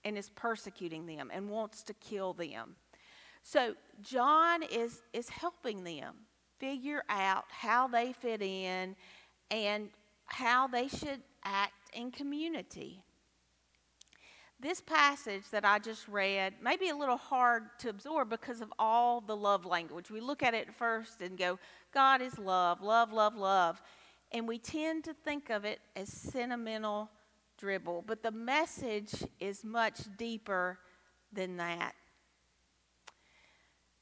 and 0.04 0.18
is 0.18 0.30
persecuting 0.30 1.06
them 1.06 1.30
and 1.32 1.48
wants 1.48 1.84
to 1.84 1.94
kill 1.94 2.32
them. 2.32 2.74
So, 3.44 3.74
John 4.02 4.64
is, 4.64 5.00
is 5.12 5.28
helping 5.28 5.84
them 5.84 6.14
figure 6.58 7.04
out 7.08 7.44
how 7.50 7.86
they 7.86 8.12
fit 8.12 8.42
in 8.42 8.96
and 9.52 9.90
how 10.26 10.66
they 10.66 10.88
should 10.88 11.22
act 11.44 11.72
in 11.92 12.10
community. 12.10 13.04
This 14.60 14.80
passage 14.80 15.44
that 15.52 15.64
I 15.64 15.78
just 15.78 16.08
read 16.08 16.54
may 16.60 16.76
be 16.76 16.88
a 16.88 16.96
little 16.96 17.16
hard 17.16 17.64
to 17.78 17.90
absorb 17.90 18.28
because 18.28 18.60
of 18.60 18.72
all 18.76 19.20
the 19.20 19.36
love 19.36 19.64
language. 19.64 20.10
We 20.10 20.20
look 20.20 20.42
at 20.42 20.52
it 20.52 20.74
first 20.74 21.22
and 21.22 21.38
go, 21.38 21.60
God 21.94 22.20
is 22.20 22.38
love, 22.40 22.82
love, 22.82 23.12
love, 23.12 23.36
love. 23.36 23.80
And 24.32 24.48
we 24.48 24.58
tend 24.58 25.04
to 25.04 25.14
think 25.14 25.48
of 25.48 25.64
it 25.64 25.78
as 25.94 26.08
sentimental 26.08 27.08
dribble, 27.56 28.04
but 28.06 28.22
the 28.22 28.32
message 28.32 29.12
is 29.38 29.64
much 29.64 30.00
deeper 30.16 30.78
than 31.32 31.56
that. 31.58 31.92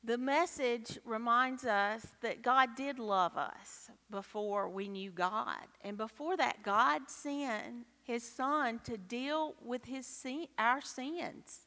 The 0.05 0.19
message 0.19 0.99
reminds 1.05 1.65
us 1.65 2.07
that 2.23 2.43
God 2.43 2.71
did 2.77 2.99
love 2.99 3.37
us 3.37 3.91
before 4.11 4.69
we 4.69 4.89
knew 4.89 5.11
God. 5.11 5.67
And 5.83 5.97
before 5.97 6.37
that, 6.37 6.63
God 6.63 7.03
sent 7.09 7.87
his 8.07 8.23
son 8.23 8.81
to 8.85 8.97
deal 8.97 9.55
with 9.65 9.85
his 9.85 10.07
sin, 10.07 10.47
our 10.57 10.81
sins. 10.81 11.63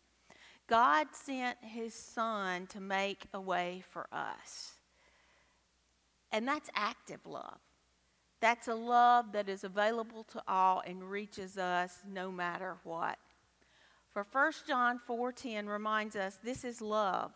God 0.68 1.08
sent 1.12 1.58
his 1.62 1.94
son 1.94 2.68
to 2.68 2.80
make 2.80 3.26
a 3.34 3.42
way 3.42 3.84
for 3.90 4.08
us. 4.12 4.74
And 6.32 6.48
that's 6.48 6.70
active 6.76 7.26
love. 7.26 7.60
That's 8.40 8.70
a 8.70 8.76
love 8.76 9.34
that 9.34 9.50
is 9.50 9.66
available 9.66 10.24
to 10.26 10.42
all 10.48 10.82
and 10.86 11.04
reaches 11.04 11.58
us 11.58 12.00
no 12.08 12.32
matter 12.32 12.78
what. 12.84 13.18
For 14.14 14.24
1 14.24 14.66
John 14.66 14.98
4:10 14.98 15.68
reminds 15.68 16.16
us 16.16 16.38
this 16.38 16.64
is 16.64 16.82
love. 16.82 17.34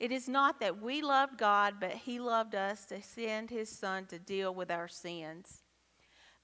It 0.00 0.10
is 0.10 0.28
not 0.28 0.60
that 0.60 0.80
we 0.80 1.02
loved 1.02 1.36
God, 1.36 1.74
but 1.80 1.92
he 1.92 2.18
loved 2.18 2.54
us 2.54 2.86
to 2.86 3.02
send 3.02 3.50
his 3.50 3.68
son 3.68 4.06
to 4.06 4.18
deal 4.18 4.54
with 4.54 4.70
our 4.70 4.88
sins. 4.88 5.64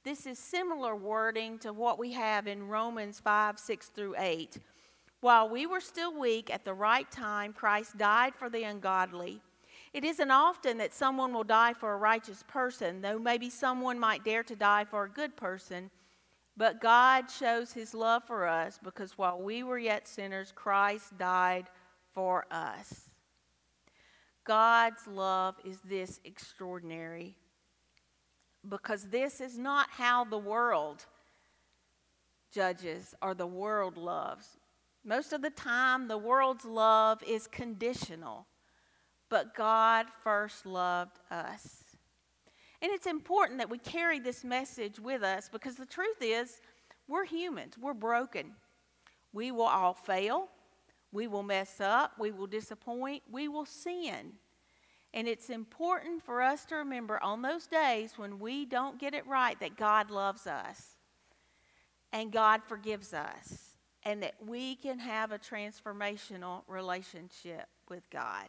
This 0.05 0.27
is 0.27 0.39
similar 0.39 0.95
wording 0.95 1.59
to 1.61 1.73
what 1.73 1.99
we 1.99 2.13
have 2.13 2.47
in 2.47 2.69
Romans 2.69 3.21
5, 3.21 3.59
6 3.59 3.87
through 3.87 4.17
8. 4.19 4.59
While 5.21 5.49
we 5.49 5.65
were 5.65 5.81
still 5.81 6.21
weak, 6.21 6.53
at 6.53 6.67
the 6.67 6.75
right 6.75 7.11
time, 7.11 7.55
Christ 7.55 7.97
died 7.97 8.35
for 8.37 8.51
the 8.51 8.65
ungodly. 8.65 9.41
It 9.95 10.05
isn't 10.05 10.31
often 10.31 10.77
that 10.77 10.93
someone 10.93 11.33
will 11.33 11.43
die 11.43 11.73
for 11.73 11.95
a 11.95 11.97
righteous 11.97 12.45
person, 12.47 13.01
though 13.01 13.19
maybe 13.19 13.49
someone 13.49 13.99
might 13.99 14.27
dare 14.27 14.43
to 14.43 14.55
die 14.55 14.85
for 14.85 15.05
a 15.05 15.09
good 15.09 15.39
person. 15.39 15.91
But 16.55 16.83
God 16.83 17.31
shows 17.31 17.73
his 17.73 17.95
love 17.95 18.25
for 18.25 18.47
us 18.47 18.79
because 18.85 19.17
while 19.17 19.41
we 19.41 19.63
were 19.63 19.79
yet 19.79 20.07
sinners, 20.07 20.53
Christ 20.55 21.17
died 21.17 21.71
for 22.13 22.45
us. 22.51 23.09
God's 24.45 25.07
love 25.07 25.55
is 25.65 25.79
this 25.81 26.21
extraordinary 26.27 27.39
because 28.69 29.09
this 29.09 29.41
is 29.41 29.59
not 29.59 29.89
how 29.91 30.25
the 30.25 30.39
world 30.39 31.05
judges 32.53 33.15
or 33.21 33.35
the 33.35 33.47
world 33.47 33.97
loves. 33.97 34.59
Most 35.05 35.33
of 35.33 35.43
the 35.43 35.51
time, 35.51 36.09
the 36.09 36.17
world's 36.17 36.65
love 36.65 37.23
is 37.27 37.47
conditional, 37.47 38.47
but 39.29 39.55
God 39.55 40.07
first 40.23 40.65
loved 40.65 41.19
us. 41.31 41.85
And 42.81 42.93
it's 42.93 43.07
important 43.07 43.59
that 43.59 43.71
we 43.71 43.79
carry 43.79 44.19
this 44.19 44.45
message 44.45 44.99
with 44.99 45.23
us 45.23 45.49
because 45.51 45.77
the 45.77 45.87
truth 45.87 46.19
is, 46.21 46.61
we're 47.09 47.25
humans, 47.25 47.75
we're 47.79 47.95
broken. 47.95 48.53
We 49.33 49.51
will 49.51 49.63
all 49.63 49.95
fail, 49.95 50.49
we 51.13 51.27
will 51.27 51.43
mess 51.43 51.81
up, 51.81 52.13
we 52.19 52.31
will 52.31 52.47
disappoint, 52.47 53.23
we 53.31 53.49
will 53.49 53.67
sin. 53.67 54.33
And 55.15 55.29
it's 55.29 55.49
important 55.49 56.23
for 56.23 56.43
us 56.43 56.65
to 56.67 56.75
remember 56.75 57.23
on 57.23 57.41
those 57.41 57.69
days 57.69 58.15
when 58.17 58.41
we 58.41 58.67
don't 58.67 58.99
get 58.99 59.15
it 59.15 59.25
right 59.29 59.59
that 59.61 59.77
God 59.77 60.11
loves 60.11 60.49
us 60.49 60.97
and 62.13 62.33
God 62.33 62.63
forgives 62.65 63.15
us 63.15 63.77
and 64.03 64.21
that 64.25 64.35
we 64.45 64.75
can 64.75 64.99
have 64.99 65.31
a 65.31 65.39
transformational 65.39 66.63
relationship 66.67 67.69
with 67.89 68.11
God. 68.11 68.49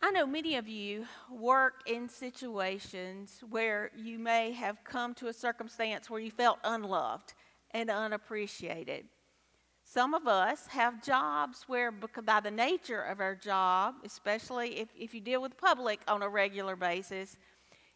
I 0.00 0.10
know 0.10 0.26
many 0.26 0.56
of 0.56 0.66
you 0.66 1.04
work 1.30 1.82
in 1.86 2.08
situations 2.08 3.44
where 3.50 3.90
you 3.94 4.18
may 4.18 4.52
have 4.52 4.82
come 4.84 5.12
to 5.16 5.28
a 5.28 5.34
circumstance 5.34 6.08
where 6.08 6.18
you 6.18 6.30
felt 6.30 6.58
unloved 6.64 7.34
and 7.72 7.90
unappreciated. 7.90 9.04
Some 9.92 10.14
of 10.14 10.26
us 10.26 10.68
have 10.68 11.02
jobs 11.02 11.64
where, 11.66 11.92
by 11.92 12.40
the 12.40 12.50
nature 12.50 13.02
of 13.02 13.20
our 13.20 13.34
job, 13.34 13.96
especially 14.04 14.78
if, 14.78 14.88
if 14.98 15.12
you 15.12 15.20
deal 15.20 15.42
with 15.42 15.58
public 15.58 16.00
on 16.08 16.22
a 16.22 16.28
regular 16.30 16.76
basis, 16.76 17.36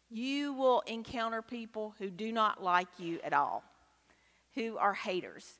you 0.07 0.53
will 0.53 0.81
encounter 0.81 1.41
people 1.41 1.95
who 1.97 2.11
do 2.11 2.31
not 2.31 2.61
like 2.61 2.87
you 2.99 3.19
at 3.23 3.33
all 3.33 3.63
who 4.53 4.77
are 4.77 4.93
haters. 4.93 5.57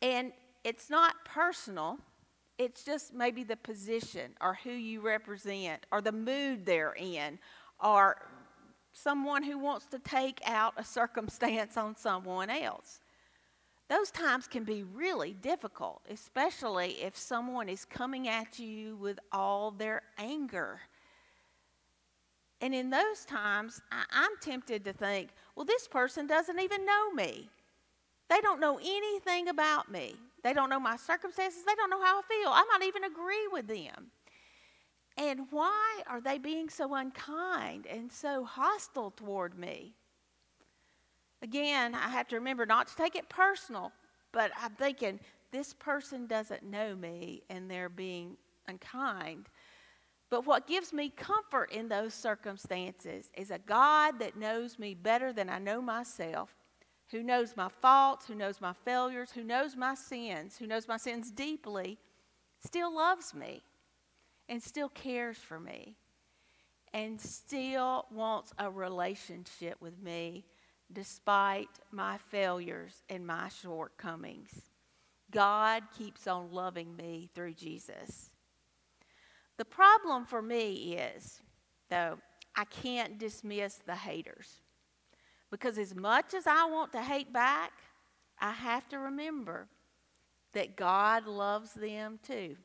And 0.00 0.32
it's 0.64 0.88
not 0.88 1.22
personal, 1.26 1.98
it's 2.56 2.82
just 2.82 3.12
maybe 3.12 3.44
the 3.44 3.56
position 3.56 4.30
or 4.40 4.58
who 4.64 4.70
you 4.70 5.02
represent 5.02 5.84
or 5.92 6.00
the 6.00 6.12
mood 6.12 6.64
they're 6.64 6.94
in 6.96 7.38
or 7.84 8.16
someone 8.94 9.42
who 9.42 9.58
wants 9.58 9.84
to 9.88 9.98
take 9.98 10.40
out 10.46 10.72
a 10.78 10.84
circumstance 10.98 11.76
on 11.76 11.94
someone 11.94 12.48
else. 12.48 13.00
Those 13.88 14.10
times 14.10 14.46
can 14.46 14.64
be 14.64 14.82
really 14.82 15.32
difficult, 15.32 16.02
especially 16.10 17.00
if 17.00 17.16
someone 17.16 17.68
is 17.70 17.86
coming 17.86 18.28
at 18.28 18.58
you 18.58 18.96
with 18.96 19.18
all 19.32 19.70
their 19.70 20.02
anger. 20.18 20.80
And 22.60 22.74
in 22.74 22.90
those 22.90 23.24
times, 23.24 23.80
I, 23.90 24.04
am 24.12 24.30
tempted 24.40 24.84
to 24.84 24.92
think, 24.92 25.30
well, 25.54 25.64
this 25.64 25.88
person 25.88 26.26
doesn't 26.26 26.60
even 26.60 26.84
know 26.84 27.12
me. 27.12 27.48
They 28.28 28.40
don't 28.40 28.60
know 28.60 28.78
anything 28.78 29.48
about 29.48 29.90
me. 29.90 30.16
They 30.42 30.52
don't 30.52 30.68
know 30.68 30.80
my 30.80 30.96
circumstances. 30.96 31.62
They 31.66 31.74
don't 31.74 31.88
know 31.90 32.02
how 32.02 32.18
I 32.18 32.22
feel. 32.28 32.50
I 32.50 32.64
might 32.70 32.86
even 32.86 33.04
agree 33.04 33.48
with 33.50 33.68
them. 33.68 34.10
And 35.16 35.46
why 35.50 36.02
are 36.06 36.20
they 36.20 36.38
being 36.38 36.68
so 36.68 36.94
unkind 36.94 37.86
and 37.86 38.12
so 38.12 38.44
hostile 38.44 39.12
toward 39.12 39.58
me? 39.58 39.94
Again, 41.42 41.94
I 41.94 42.08
have 42.08 42.28
to 42.28 42.36
remember 42.36 42.66
not 42.66 42.88
to 42.88 42.96
take 42.96 43.14
it 43.14 43.28
personal, 43.28 43.92
but 44.32 44.50
I'm 44.60 44.72
thinking 44.72 45.20
this 45.52 45.72
person 45.74 46.26
doesn't 46.26 46.62
know 46.62 46.94
me 46.94 47.42
and 47.48 47.70
they're 47.70 47.88
being 47.88 48.36
unkind. 48.66 49.48
But 50.30 50.46
what 50.46 50.66
gives 50.66 50.92
me 50.92 51.10
comfort 51.10 51.72
in 51.72 51.88
those 51.88 52.12
circumstances 52.12 53.30
is 53.36 53.50
a 53.50 53.58
God 53.58 54.18
that 54.18 54.36
knows 54.36 54.78
me 54.78 54.94
better 54.94 55.32
than 55.32 55.48
I 55.48 55.58
know 55.58 55.80
myself 55.80 56.54
who 57.10 57.22
knows 57.22 57.56
my 57.56 57.68
faults, 57.68 58.26
who 58.26 58.34
knows 58.34 58.60
my 58.60 58.74
failures, 58.84 59.30
who 59.32 59.42
knows 59.42 59.74
my 59.76 59.94
sins, 59.94 60.58
who 60.58 60.66
knows 60.66 60.86
my 60.86 60.98
sins 60.98 61.30
deeply, 61.30 61.98
still 62.62 62.94
loves 62.94 63.34
me 63.34 63.62
and 64.48 64.62
still 64.62 64.90
cares 64.90 65.38
for 65.38 65.58
me 65.58 65.96
and 66.92 67.20
still 67.20 68.06
wants 68.10 68.52
a 68.58 68.70
relationship 68.70 69.76
with 69.80 69.98
me 70.02 70.44
despite 70.92 71.68
my 71.90 72.18
failures 72.18 73.02
and 73.08 73.26
my 73.26 73.48
shortcomings. 73.48 74.50
God 75.30 75.82
keeps 75.96 76.26
on 76.26 76.50
loving 76.50 76.96
me 76.96 77.28
through 77.34 77.54
Jesus. 77.54 78.30
The 79.58 79.64
problem 79.64 80.24
for 80.24 80.40
me 80.40 80.94
is, 80.94 81.40
though, 81.90 82.18
I 82.56 82.64
can't 82.64 83.18
dismiss 83.18 83.74
the 83.86 83.94
haters. 83.94 84.62
Because 85.50 85.78
as 85.78 85.94
much 85.94 86.34
as 86.34 86.46
I 86.46 86.64
want 86.66 86.92
to 86.92 87.02
hate 87.02 87.32
back, 87.32 87.72
I 88.40 88.52
have 88.52 88.88
to 88.90 88.98
remember 88.98 89.68
that 90.52 90.76
God 90.76 91.26
loves 91.26 91.72
them 91.72 92.18
too. 92.22 92.56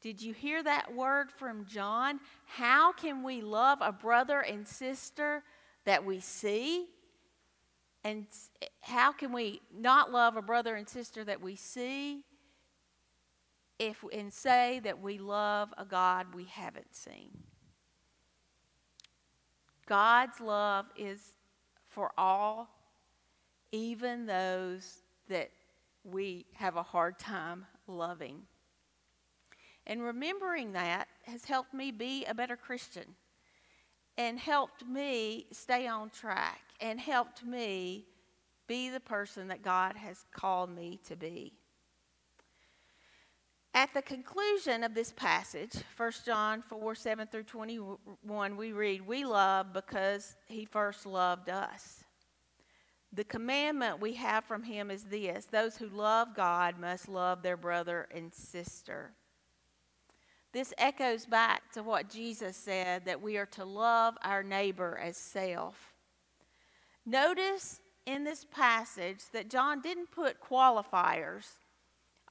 Did 0.00 0.22
you 0.22 0.32
hear 0.32 0.62
that 0.62 0.94
word 0.94 1.30
from 1.32 1.66
John? 1.66 2.20
How 2.46 2.92
can 2.92 3.22
we 3.22 3.40
love 3.40 3.78
a 3.80 3.90
brother 3.90 4.40
and 4.40 4.66
sister 4.66 5.42
that 5.84 6.04
we 6.04 6.20
see? 6.20 6.86
And 8.04 8.26
how 8.80 9.12
can 9.12 9.32
we 9.32 9.60
not 9.76 10.12
love 10.12 10.36
a 10.36 10.42
brother 10.42 10.76
and 10.76 10.88
sister 10.88 11.24
that 11.24 11.40
we 11.40 11.56
see 11.56 12.24
if 13.78 14.02
and 14.12 14.32
say 14.32 14.80
that 14.84 15.00
we 15.00 15.18
love 15.18 15.72
a 15.76 15.84
God 15.84 16.34
we 16.34 16.44
haven't 16.44 16.94
seen? 16.94 17.30
God's 19.86 20.40
love 20.40 20.86
is 20.96 21.20
for 21.86 22.12
all, 22.18 22.68
even 23.72 24.26
those 24.26 24.98
that 25.28 25.50
we 26.04 26.46
have 26.54 26.76
a 26.76 26.82
hard 26.82 27.18
time 27.18 27.66
loving. 27.86 28.42
And 29.86 30.02
remembering 30.02 30.72
that 30.72 31.08
has 31.22 31.44
helped 31.44 31.72
me 31.72 31.90
be 31.90 32.24
a 32.26 32.34
better 32.34 32.56
Christian 32.56 33.16
and 34.18 34.38
helped 34.38 34.86
me 34.86 35.46
stay 35.52 35.86
on 35.86 36.10
track 36.10 36.67
and 36.80 37.00
helped 37.00 37.44
me 37.44 38.06
be 38.66 38.90
the 38.90 39.00
person 39.00 39.48
that 39.48 39.62
God 39.62 39.96
has 39.96 40.24
called 40.32 40.74
me 40.74 41.00
to 41.06 41.16
be. 41.16 41.54
At 43.74 43.92
the 43.94 44.02
conclusion 44.02 44.82
of 44.82 44.94
this 44.94 45.12
passage, 45.12 45.72
1 45.96 46.12
John 46.24 46.62
4 46.62 46.94
7 46.94 47.28
through 47.28 47.44
21, 47.44 48.56
we 48.56 48.72
read, 48.72 49.06
We 49.06 49.24
love 49.24 49.72
because 49.72 50.36
he 50.46 50.64
first 50.64 51.06
loved 51.06 51.48
us. 51.48 52.02
The 53.12 53.24
commandment 53.24 54.00
we 54.00 54.14
have 54.14 54.44
from 54.44 54.62
him 54.62 54.90
is 54.90 55.04
this 55.04 55.46
those 55.46 55.76
who 55.76 55.88
love 55.88 56.34
God 56.34 56.78
must 56.78 57.08
love 57.08 57.42
their 57.42 57.56
brother 57.56 58.08
and 58.14 58.32
sister. 58.34 59.12
This 60.52 60.74
echoes 60.78 61.26
back 61.26 61.72
to 61.72 61.82
what 61.82 62.10
Jesus 62.10 62.56
said 62.56 63.04
that 63.04 63.20
we 63.20 63.36
are 63.36 63.46
to 63.46 63.64
love 63.64 64.16
our 64.22 64.42
neighbor 64.42 64.98
as 65.02 65.16
self. 65.16 65.94
Notice 67.08 67.80
in 68.04 68.22
this 68.22 68.44
passage 68.44 69.20
that 69.32 69.48
John 69.48 69.80
didn't 69.80 70.10
put 70.10 70.42
qualifiers 70.42 71.46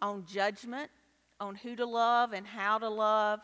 on 0.03 0.23
judgment, 0.27 0.91
on 1.39 1.55
who 1.55 1.75
to 1.75 1.85
love 1.85 2.31
and 2.31 2.45
how 2.45 2.77
to 2.77 2.87
love. 2.87 3.39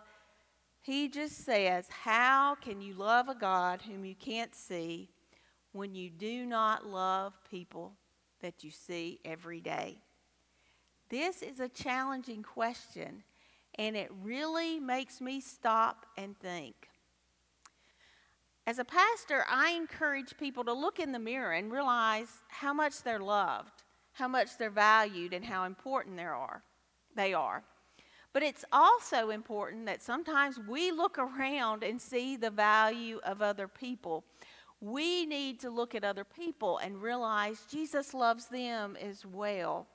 He 0.84 1.10
just 1.10 1.44
says, 1.44 1.88
How 1.90 2.54
can 2.54 2.82
you 2.82 2.94
love 2.94 3.30
a 3.30 3.36
God 3.36 3.82
whom 3.82 4.06
you 4.06 4.14
can't 4.14 4.54
see 4.54 5.10
when 5.72 5.96
you 5.96 6.12
do 6.12 6.46
not 6.46 6.86
love 6.86 7.34
people 7.50 7.94
that 8.42 8.64
you 8.64 8.70
see 8.70 9.20
every 9.26 9.60
day? 9.60 9.98
This 11.10 11.42
is 11.42 11.60
a 11.60 11.68
challenging 11.68 12.44
question, 12.44 13.24
and 13.80 13.98
it 13.98 14.12
really 14.22 14.80
makes 14.80 15.20
me 15.20 15.42
stop 15.42 16.06
and 16.16 16.38
think. 16.38 16.90
As 18.66 18.80
a 18.80 18.86
pastor, 18.86 19.44
I 19.50 19.72
encourage 19.72 20.38
people 20.38 20.64
to 20.64 20.74
look 20.74 21.00
in 21.00 21.12
the 21.12 21.20
mirror 21.20 21.52
and 21.52 21.72
realize 21.72 22.30
how 22.48 22.74
much 22.74 23.04
they're 23.04 23.20
loved, 23.20 23.84
how 24.14 24.30
much 24.30 24.58
they're 24.58 24.70
valued, 24.70 25.34
and 25.34 25.44
how 25.44 25.66
important 25.66 26.16
they 26.16 26.24
are. 26.24 26.64
They 27.16 27.34
are. 27.34 27.64
But 28.32 28.42
it's 28.42 28.64
also 28.72 29.30
important 29.30 29.86
that 29.86 30.02
sometimes 30.02 30.60
we 30.60 30.92
look 30.92 31.20
around 31.20 31.84
and 31.84 32.02
see 32.02 32.38
the 32.38 32.50
value 32.50 33.20
of 33.24 33.42
other 33.42 33.68
people. 33.68 34.24
We 34.80 35.26
need 35.26 35.60
to 35.60 35.70
look 35.70 35.94
at 35.94 36.04
other 36.04 36.24
people 36.24 36.78
and 36.78 37.02
realize 37.02 37.68
Jesus 37.70 38.14
loves 38.14 38.46
them 38.46 38.98
as 39.00 39.26
well. 39.26 39.88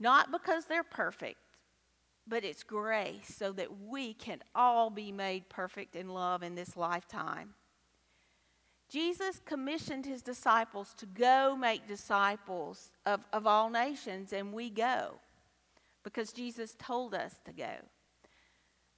Not 0.00 0.32
because 0.32 0.64
they're 0.64 0.82
perfect, 0.82 1.38
but 2.26 2.44
it's 2.44 2.62
grace 2.62 3.34
so 3.36 3.52
that 3.52 3.80
we 3.86 4.14
can 4.14 4.42
all 4.54 4.90
be 4.90 5.12
made 5.12 5.48
perfect 5.48 5.96
in 5.96 6.08
love 6.08 6.42
in 6.42 6.54
this 6.54 6.76
lifetime. 6.76 7.54
Jesus 8.88 9.40
commissioned 9.44 10.06
his 10.06 10.22
disciples 10.22 10.94
to 10.94 11.06
go 11.06 11.56
make 11.56 11.88
disciples 11.88 12.90
of, 13.04 13.26
of 13.32 13.46
all 13.46 13.70
nations, 13.70 14.32
and 14.32 14.52
we 14.52 14.70
go 14.70 15.14
because 16.02 16.32
Jesus 16.32 16.76
told 16.78 17.14
us 17.14 17.34
to 17.44 17.52
go. 17.52 17.74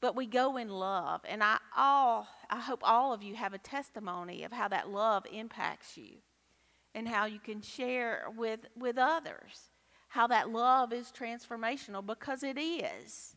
But 0.00 0.14
we 0.14 0.26
go 0.26 0.56
in 0.56 0.68
love, 0.68 1.22
and 1.26 1.42
I 1.42 1.58
all 1.76 2.28
I 2.50 2.60
hope 2.60 2.80
all 2.82 3.12
of 3.12 3.22
you 3.22 3.34
have 3.36 3.54
a 3.54 3.58
testimony 3.58 4.44
of 4.44 4.52
how 4.52 4.68
that 4.68 4.90
love 4.90 5.24
impacts 5.32 5.96
you 5.96 6.18
and 6.94 7.08
how 7.08 7.26
you 7.26 7.38
can 7.38 7.60
share 7.60 8.26
with, 8.36 8.60
with 8.76 8.98
others 8.98 9.70
how 10.16 10.26
that 10.26 10.50
love 10.50 10.94
is 10.94 11.12
transformational 11.12 12.04
because 12.04 12.42
it 12.42 12.58
is. 12.58 13.36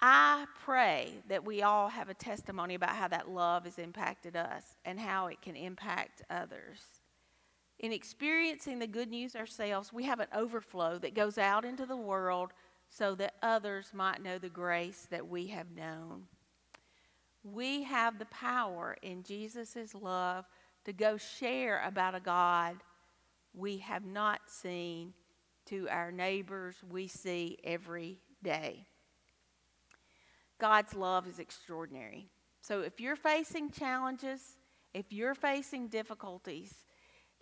I 0.00 0.46
pray 0.64 1.12
that 1.28 1.44
we 1.44 1.62
all 1.62 1.88
have 1.88 2.08
a 2.08 2.14
testimony 2.14 2.74
about 2.74 2.96
how 2.96 3.06
that 3.06 3.30
love 3.30 3.66
has 3.66 3.78
impacted 3.78 4.34
us 4.34 4.64
and 4.84 4.98
how 4.98 5.28
it 5.28 5.40
can 5.40 5.54
impact 5.54 6.22
others. 6.28 6.80
In 7.78 7.92
experiencing 7.92 8.80
the 8.80 8.88
good 8.88 9.10
news 9.10 9.36
ourselves, 9.36 9.92
we 9.92 10.02
have 10.02 10.18
an 10.18 10.26
overflow 10.34 10.98
that 10.98 11.14
goes 11.14 11.38
out 11.38 11.64
into 11.64 11.86
the 11.86 11.96
world 11.96 12.50
so 12.88 13.14
that 13.14 13.36
others 13.42 13.92
might 13.94 14.24
know 14.24 14.38
the 14.38 14.48
grace 14.48 15.06
that 15.08 15.28
we 15.28 15.46
have 15.46 15.70
known. 15.70 16.24
We 17.44 17.84
have 17.84 18.18
the 18.18 18.26
power 18.26 18.96
in 19.02 19.22
Jesus' 19.22 19.94
love 19.94 20.46
to 20.84 20.92
go 20.92 21.16
share 21.16 21.80
about 21.86 22.16
a 22.16 22.20
God 22.20 22.78
we 23.54 23.78
have 23.78 24.04
not 24.04 24.40
seen 24.46 25.14
to 25.66 25.88
our 25.88 26.12
neighbors 26.12 26.76
we 26.90 27.06
see 27.06 27.58
every 27.64 28.18
day. 28.42 28.86
God's 30.60 30.94
love 30.94 31.26
is 31.26 31.38
extraordinary. 31.38 32.28
So 32.60 32.80
if 32.80 33.00
you're 33.00 33.16
facing 33.16 33.70
challenges, 33.70 34.40
if 34.92 35.12
you're 35.12 35.34
facing 35.34 35.88
difficulties, 35.88 36.72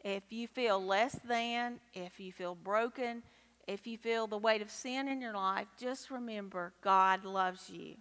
if 0.04 0.32
you 0.32 0.48
feel 0.48 0.84
less 0.84 1.12
than, 1.24 1.80
if 1.94 2.18
you 2.18 2.32
feel 2.32 2.54
broken, 2.54 3.22
if 3.68 3.86
you 3.86 3.96
feel 3.96 4.26
the 4.26 4.38
weight 4.38 4.62
of 4.62 4.70
sin 4.70 5.08
in 5.08 5.20
your 5.20 5.34
life, 5.34 5.68
just 5.78 6.10
remember 6.10 6.72
God 6.82 7.24
loves 7.24 7.70
you. 7.70 7.94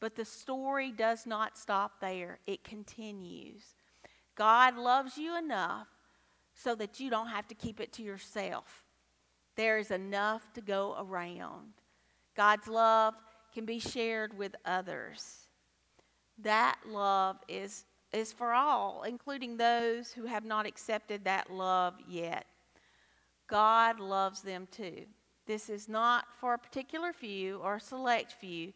But 0.00 0.14
the 0.14 0.24
story 0.24 0.92
does 0.92 1.26
not 1.26 1.58
stop 1.58 2.00
there, 2.00 2.38
it 2.46 2.64
continues. 2.64 3.74
God 4.34 4.76
loves 4.76 5.18
you 5.18 5.36
enough 5.36 5.88
so 6.58 6.74
that 6.74 6.98
you 6.98 7.08
don't 7.08 7.28
have 7.28 7.46
to 7.48 7.54
keep 7.54 7.80
it 7.80 7.92
to 7.92 8.02
yourself. 8.02 8.84
There 9.54 9.78
is 9.78 9.90
enough 9.90 10.52
to 10.54 10.60
go 10.60 10.96
around. 10.98 11.72
God's 12.36 12.66
love 12.66 13.14
can 13.54 13.64
be 13.64 13.78
shared 13.78 14.36
with 14.36 14.56
others. 14.64 15.46
That 16.42 16.78
love 16.86 17.36
is, 17.48 17.84
is 18.12 18.32
for 18.32 18.52
all, 18.52 19.04
including 19.04 19.56
those 19.56 20.12
who 20.12 20.26
have 20.26 20.44
not 20.44 20.66
accepted 20.66 21.24
that 21.24 21.50
love 21.50 21.94
yet. 22.08 22.46
God 23.46 24.00
loves 24.00 24.42
them 24.42 24.66
too. 24.70 25.06
This 25.46 25.70
is 25.70 25.88
not 25.88 26.26
for 26.40 26.54
a 26.54 26.58
particular 26.58 27.12
few 27.12 27.58
or 27.58 27.76
a 27.76 27.80
select 27.80 28.32
few, 28.32 28.72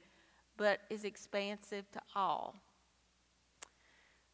but 0.57 0.81
is 0.89 1.05
expansive 1.05 1.91
to 1.93 2.01
all. 2.15 2.55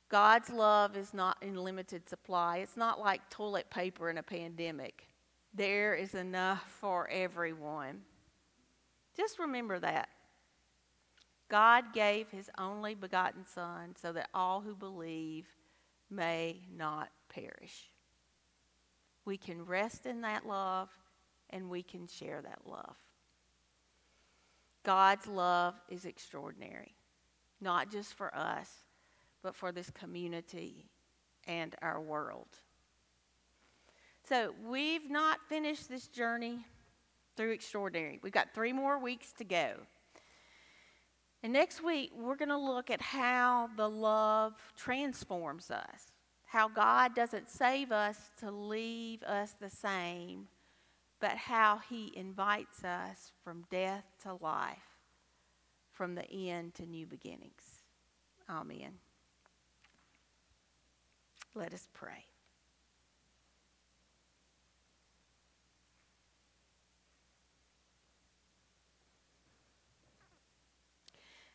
God's 0.08 0.50
love 0.50 0.96
is 0.96 1.12
not 1.12 1.36
in 1.42 1.56
limited 1.56 2.08
supply. 2.08 2.58
It's 2.58 2.76
not 2.76 2.98
like 2.98 3.28
toilet 3.28 3.68
paper 3.70 4.08
in 4.08 4.18
a 4.18 4.22
pandemic. 4.22 5.06
There 5.52 5.94
is 5.94 6.14
enough 6.14 6.64
for 6.80 7.08
everyone. 7.10 8.02
Just 9.16 9.38
remember 9.38 9.78
that. 9.80 10.08
God 11.50 11.92
gave 11.92 12.30
his 12.30 12.50
only 12.58 12.94
begotten 12.94 13.44
Son 13.44 13.94
so 14.00 14.12
that 14.12 14.28
all 14.32 14.60
who 14.60 14.74
believe 14.74 15.46
may 16.10 16.62
not 16.74 17.10
perish. 17.28 17.90
We 19.24 19.36
can 19.36 19.64
rest 19.66 20.06
in 20.06 20.22
that 20.22 20.46
love 20.46 20.88
and 21.50 21.68
we 21.68 21.82
can 21.82 22.06
share 22.06 22.40
that 22.42 22.60
love. 22.66 22.96
God's 24.84 25.26
love 25.26 25.74
is 25.90 26.06
extraordinary, 26.06 26.94
not 27.60 27.90
just 27.90 28.14
for 28.14 28.34
us 28.34 28.70
but 29.42 29.54
for 29.54 29.72
this 29.72 29.90
community 29.90 30.86
and 31.46 31.74
our 31.82 32.00
world. 32.00 32.48
So 34.28 34.54
we've 34.66 35.08
not 35.10 35.38
finished 35.48 35.88
this 35.88 36.08
journey 36.08 36.58
through 37.36 37.52
extraordinary. 37.52 38.18
We've 38.22 38.32
got 38.32 38.52
three 38.52 38.72
more 38.72 38.98
weeks 38.98 39.32
to 39.38 39.44
go. 39.44 39.74
And 41.42 41.52
next 41.52 41.82
week, 41.82 42.10
we're 42.16 42.36
going 42.36 42.48
to 42.48 42.58
look 42.58 42.90
at 42.90 43.00
how 43.00 43.70
the 43.76 43.88
love 43.88 44.54
transforms 44.76 45.70
us, 45.70 46.12
how 46.44 46.68
God 46.68 47.14
doesn't 47.14 47.48
save 47.48 47.92
us 47.92 48.18
to 48.40 48.50
leave 48.50 49.22
us 49.22 49.52
the 49.52 49.70
same, 49.70 50.48
but 51.20 51.36
how 51.36 51.80
He 51.88 52.12
invites 52.16 52.82
us 52.82 53.32
from 53.44 53.64
death 53.70 54.04
to 54.24 54.34
life, 54.34 54.98
from 55.92 56.16
the 56.16 56.28
end 56.30 56.74
to 56.74 56.86
new 56.86 57.06
beginnings. 57.06 57.84
Amen. 58.50 58.98
Let 61.58 61.74
us 61.74 61.88
pray. 61.92 62.24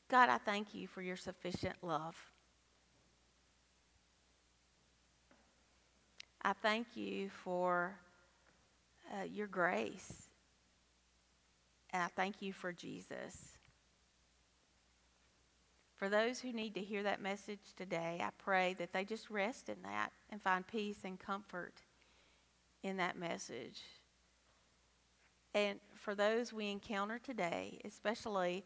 God, 0.09 0.27
I 0.27 0.39
thank 0.39 0.73
you 0.73 0.87
for 0.87 1.01
your 1.01 1.15
sufficient 1.15 1.75
love. 1.81 2.17
I 6.41 6.51
thank 6.51 6.97
you 6.97 7.29
for 7.29 7.95
uh, 9.13 9.23
your 9.23 9.47
grace. 9.47 10.27
And 11.91 12.03
I 12.03 12.07
thank 12.07 12.41
you 12.41 12.51
for 12.51 12.73
Jesus. 12.73 13.52
For 15.95 16.09
those 16.09 16.39
who 16.39 16.51
need 16.51 16.73
to 16.75 16.81
hear 16.81 17.03
that 17.03 17.21
message 17.21 17.73
today, 17.77 18.19
I 18.21 18.29
pray 18.37 18.75
that 18.79 18.93
they 18.93 19.05
just 19.05 19.29
rest 19.29 19.69
in 19.69 19.81
that 19.83 20.11
and 20.29 20.41
find 20.41 20.65
peace 20.65 20.99
and 21.03 21.19
comfort 21.19 21.81
in 22.81 22.97
that 22.97 23.17
message. 23.17 23.81
And 25.53 25.79
for 25.95 26.15
those 26.15 26.51
we 26.51 26.71
encounter 26.71 27.19
today, 27.19 27.79
especially 27.85 28.63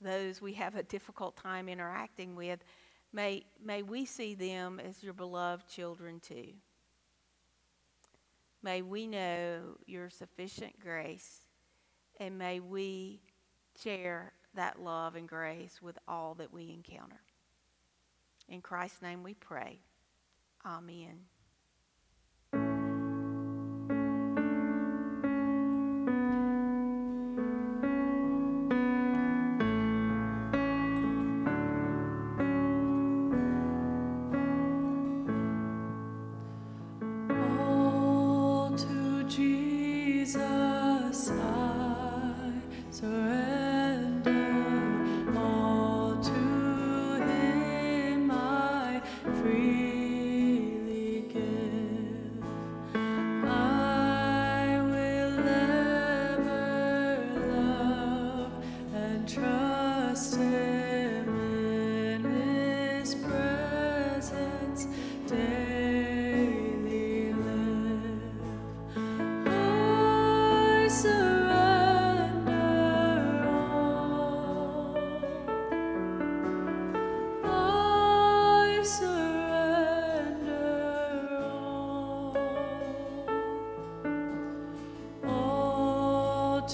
those 0.00 0.40
we 0.40 0.54
have 0.54 0.74
a 0.74 0.82
difficult 0.82 1.36
time 1.36 1.68
interacting 1.68 2.34
with, 2.34 2.64
may, 3.12 3.44
may 3.62 3.82
we 3.82 4.06
see 4.06 4.34
them 4.34 4.80
as 4.80 5.02
your 5.02 5.12
beloved 5.12 5.68
children 5.68 6.18
too. 6.20 6.54
May 8.62 8.82
we 8.82 9.06
know 9.06 9.76
your 9.86 10.10
sufficient 10.10 10.80
grace, 10.80 11.40
and 12.18 12.38
may 12.38 12.60
we 12.60 13.20
share 13.82 14.32
that 14.54 14.80
love 14.80 15.14
and 15.14 15.28
grace 15.28 15.80
with 15.82 15.98
all 16.08 16.34
that 16.34 16.52
we 16.52 16.70
encounter. 16.70 17.20
In 18.48 18.60
Christ's 18.60 19.02
name 19.02 19.22
we 19.22 19.34
pray. 19.34 19.80
Amen. 20.66 21.29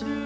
To 0.01 0.26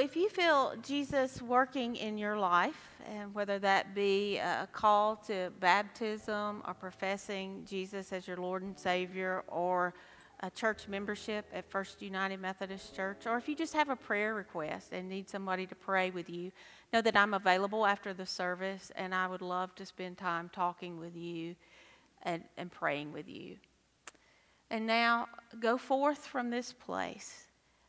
if 0.00 0.16
you 0.16 0.28
feel 0.28 0.74
Jesus 0.82 1.42
working 1.42 1.96
in 1.96 2.16
your 2.16 2.38
life, 2.38 2.88
and 3.06 3.34
whether 3.34 3.58
that 3.58 3.94
be 3.94 4.38
a 4.38 4.68
call 4.72 5.16
to 5.16 5.50
baptism 5.60 6.62
or 6.66 6.74
professing 6.74 7.64
Jesus 7.68 8.12
as 8.12 8.26
your 8.26 8.36
Lord 8.36 8.62
and 8.62 8.78
Savior, 8.78 9.44
or 9.48 9.94
a 10.40 10.50
church 10.50 10.88
membership 10.88 11.46
at 11.52 11.68
First 11.68 12.00
United 12.00 12.40
Methodist 12.40 12.96
Church, 12.96 13.26
or 13.26 13.36
if 13.36 13.48
you 13.48 13.54
just 13.54 13.74
have 13.74 13.90
a 13.90 13.96
prayer 13.96 14.34
request 14.34 14.92
and 14.92 15.08
need 15.08 15.28
somebody 15.28 15.66
to 15.66 15.74
pray 15.74 16.10
with 16.10 16.30
you, 16.30 16.50
know 16.92 17.02
that 17.02 17.16
I'm 17.16 17.34
available 17.34 17.84
after 17.84 18.14
the 18.14 18.26
service, 18.26 18.90
and 18.96 19.14
I 19.14 19.26
would 19.26 19.42
love 19.42 19.74
to 19.74 19.84
spend 19.84 20.16
time 20.16 20.50
talking 20.52 20.98
with 20.98 21.14
you 21.14 21.56
and, 22.22 22.42
and 22.56 22.70
praying 22.70 23.12
with 23.12 23.28
you. 23.28 23.56
And 24.70 24.86
now 24.86 25.28
go 25.58 25.76
forth 25.76 26.26
from 26.26 26.50
this 26.50 26.72
place, 26.72 27.46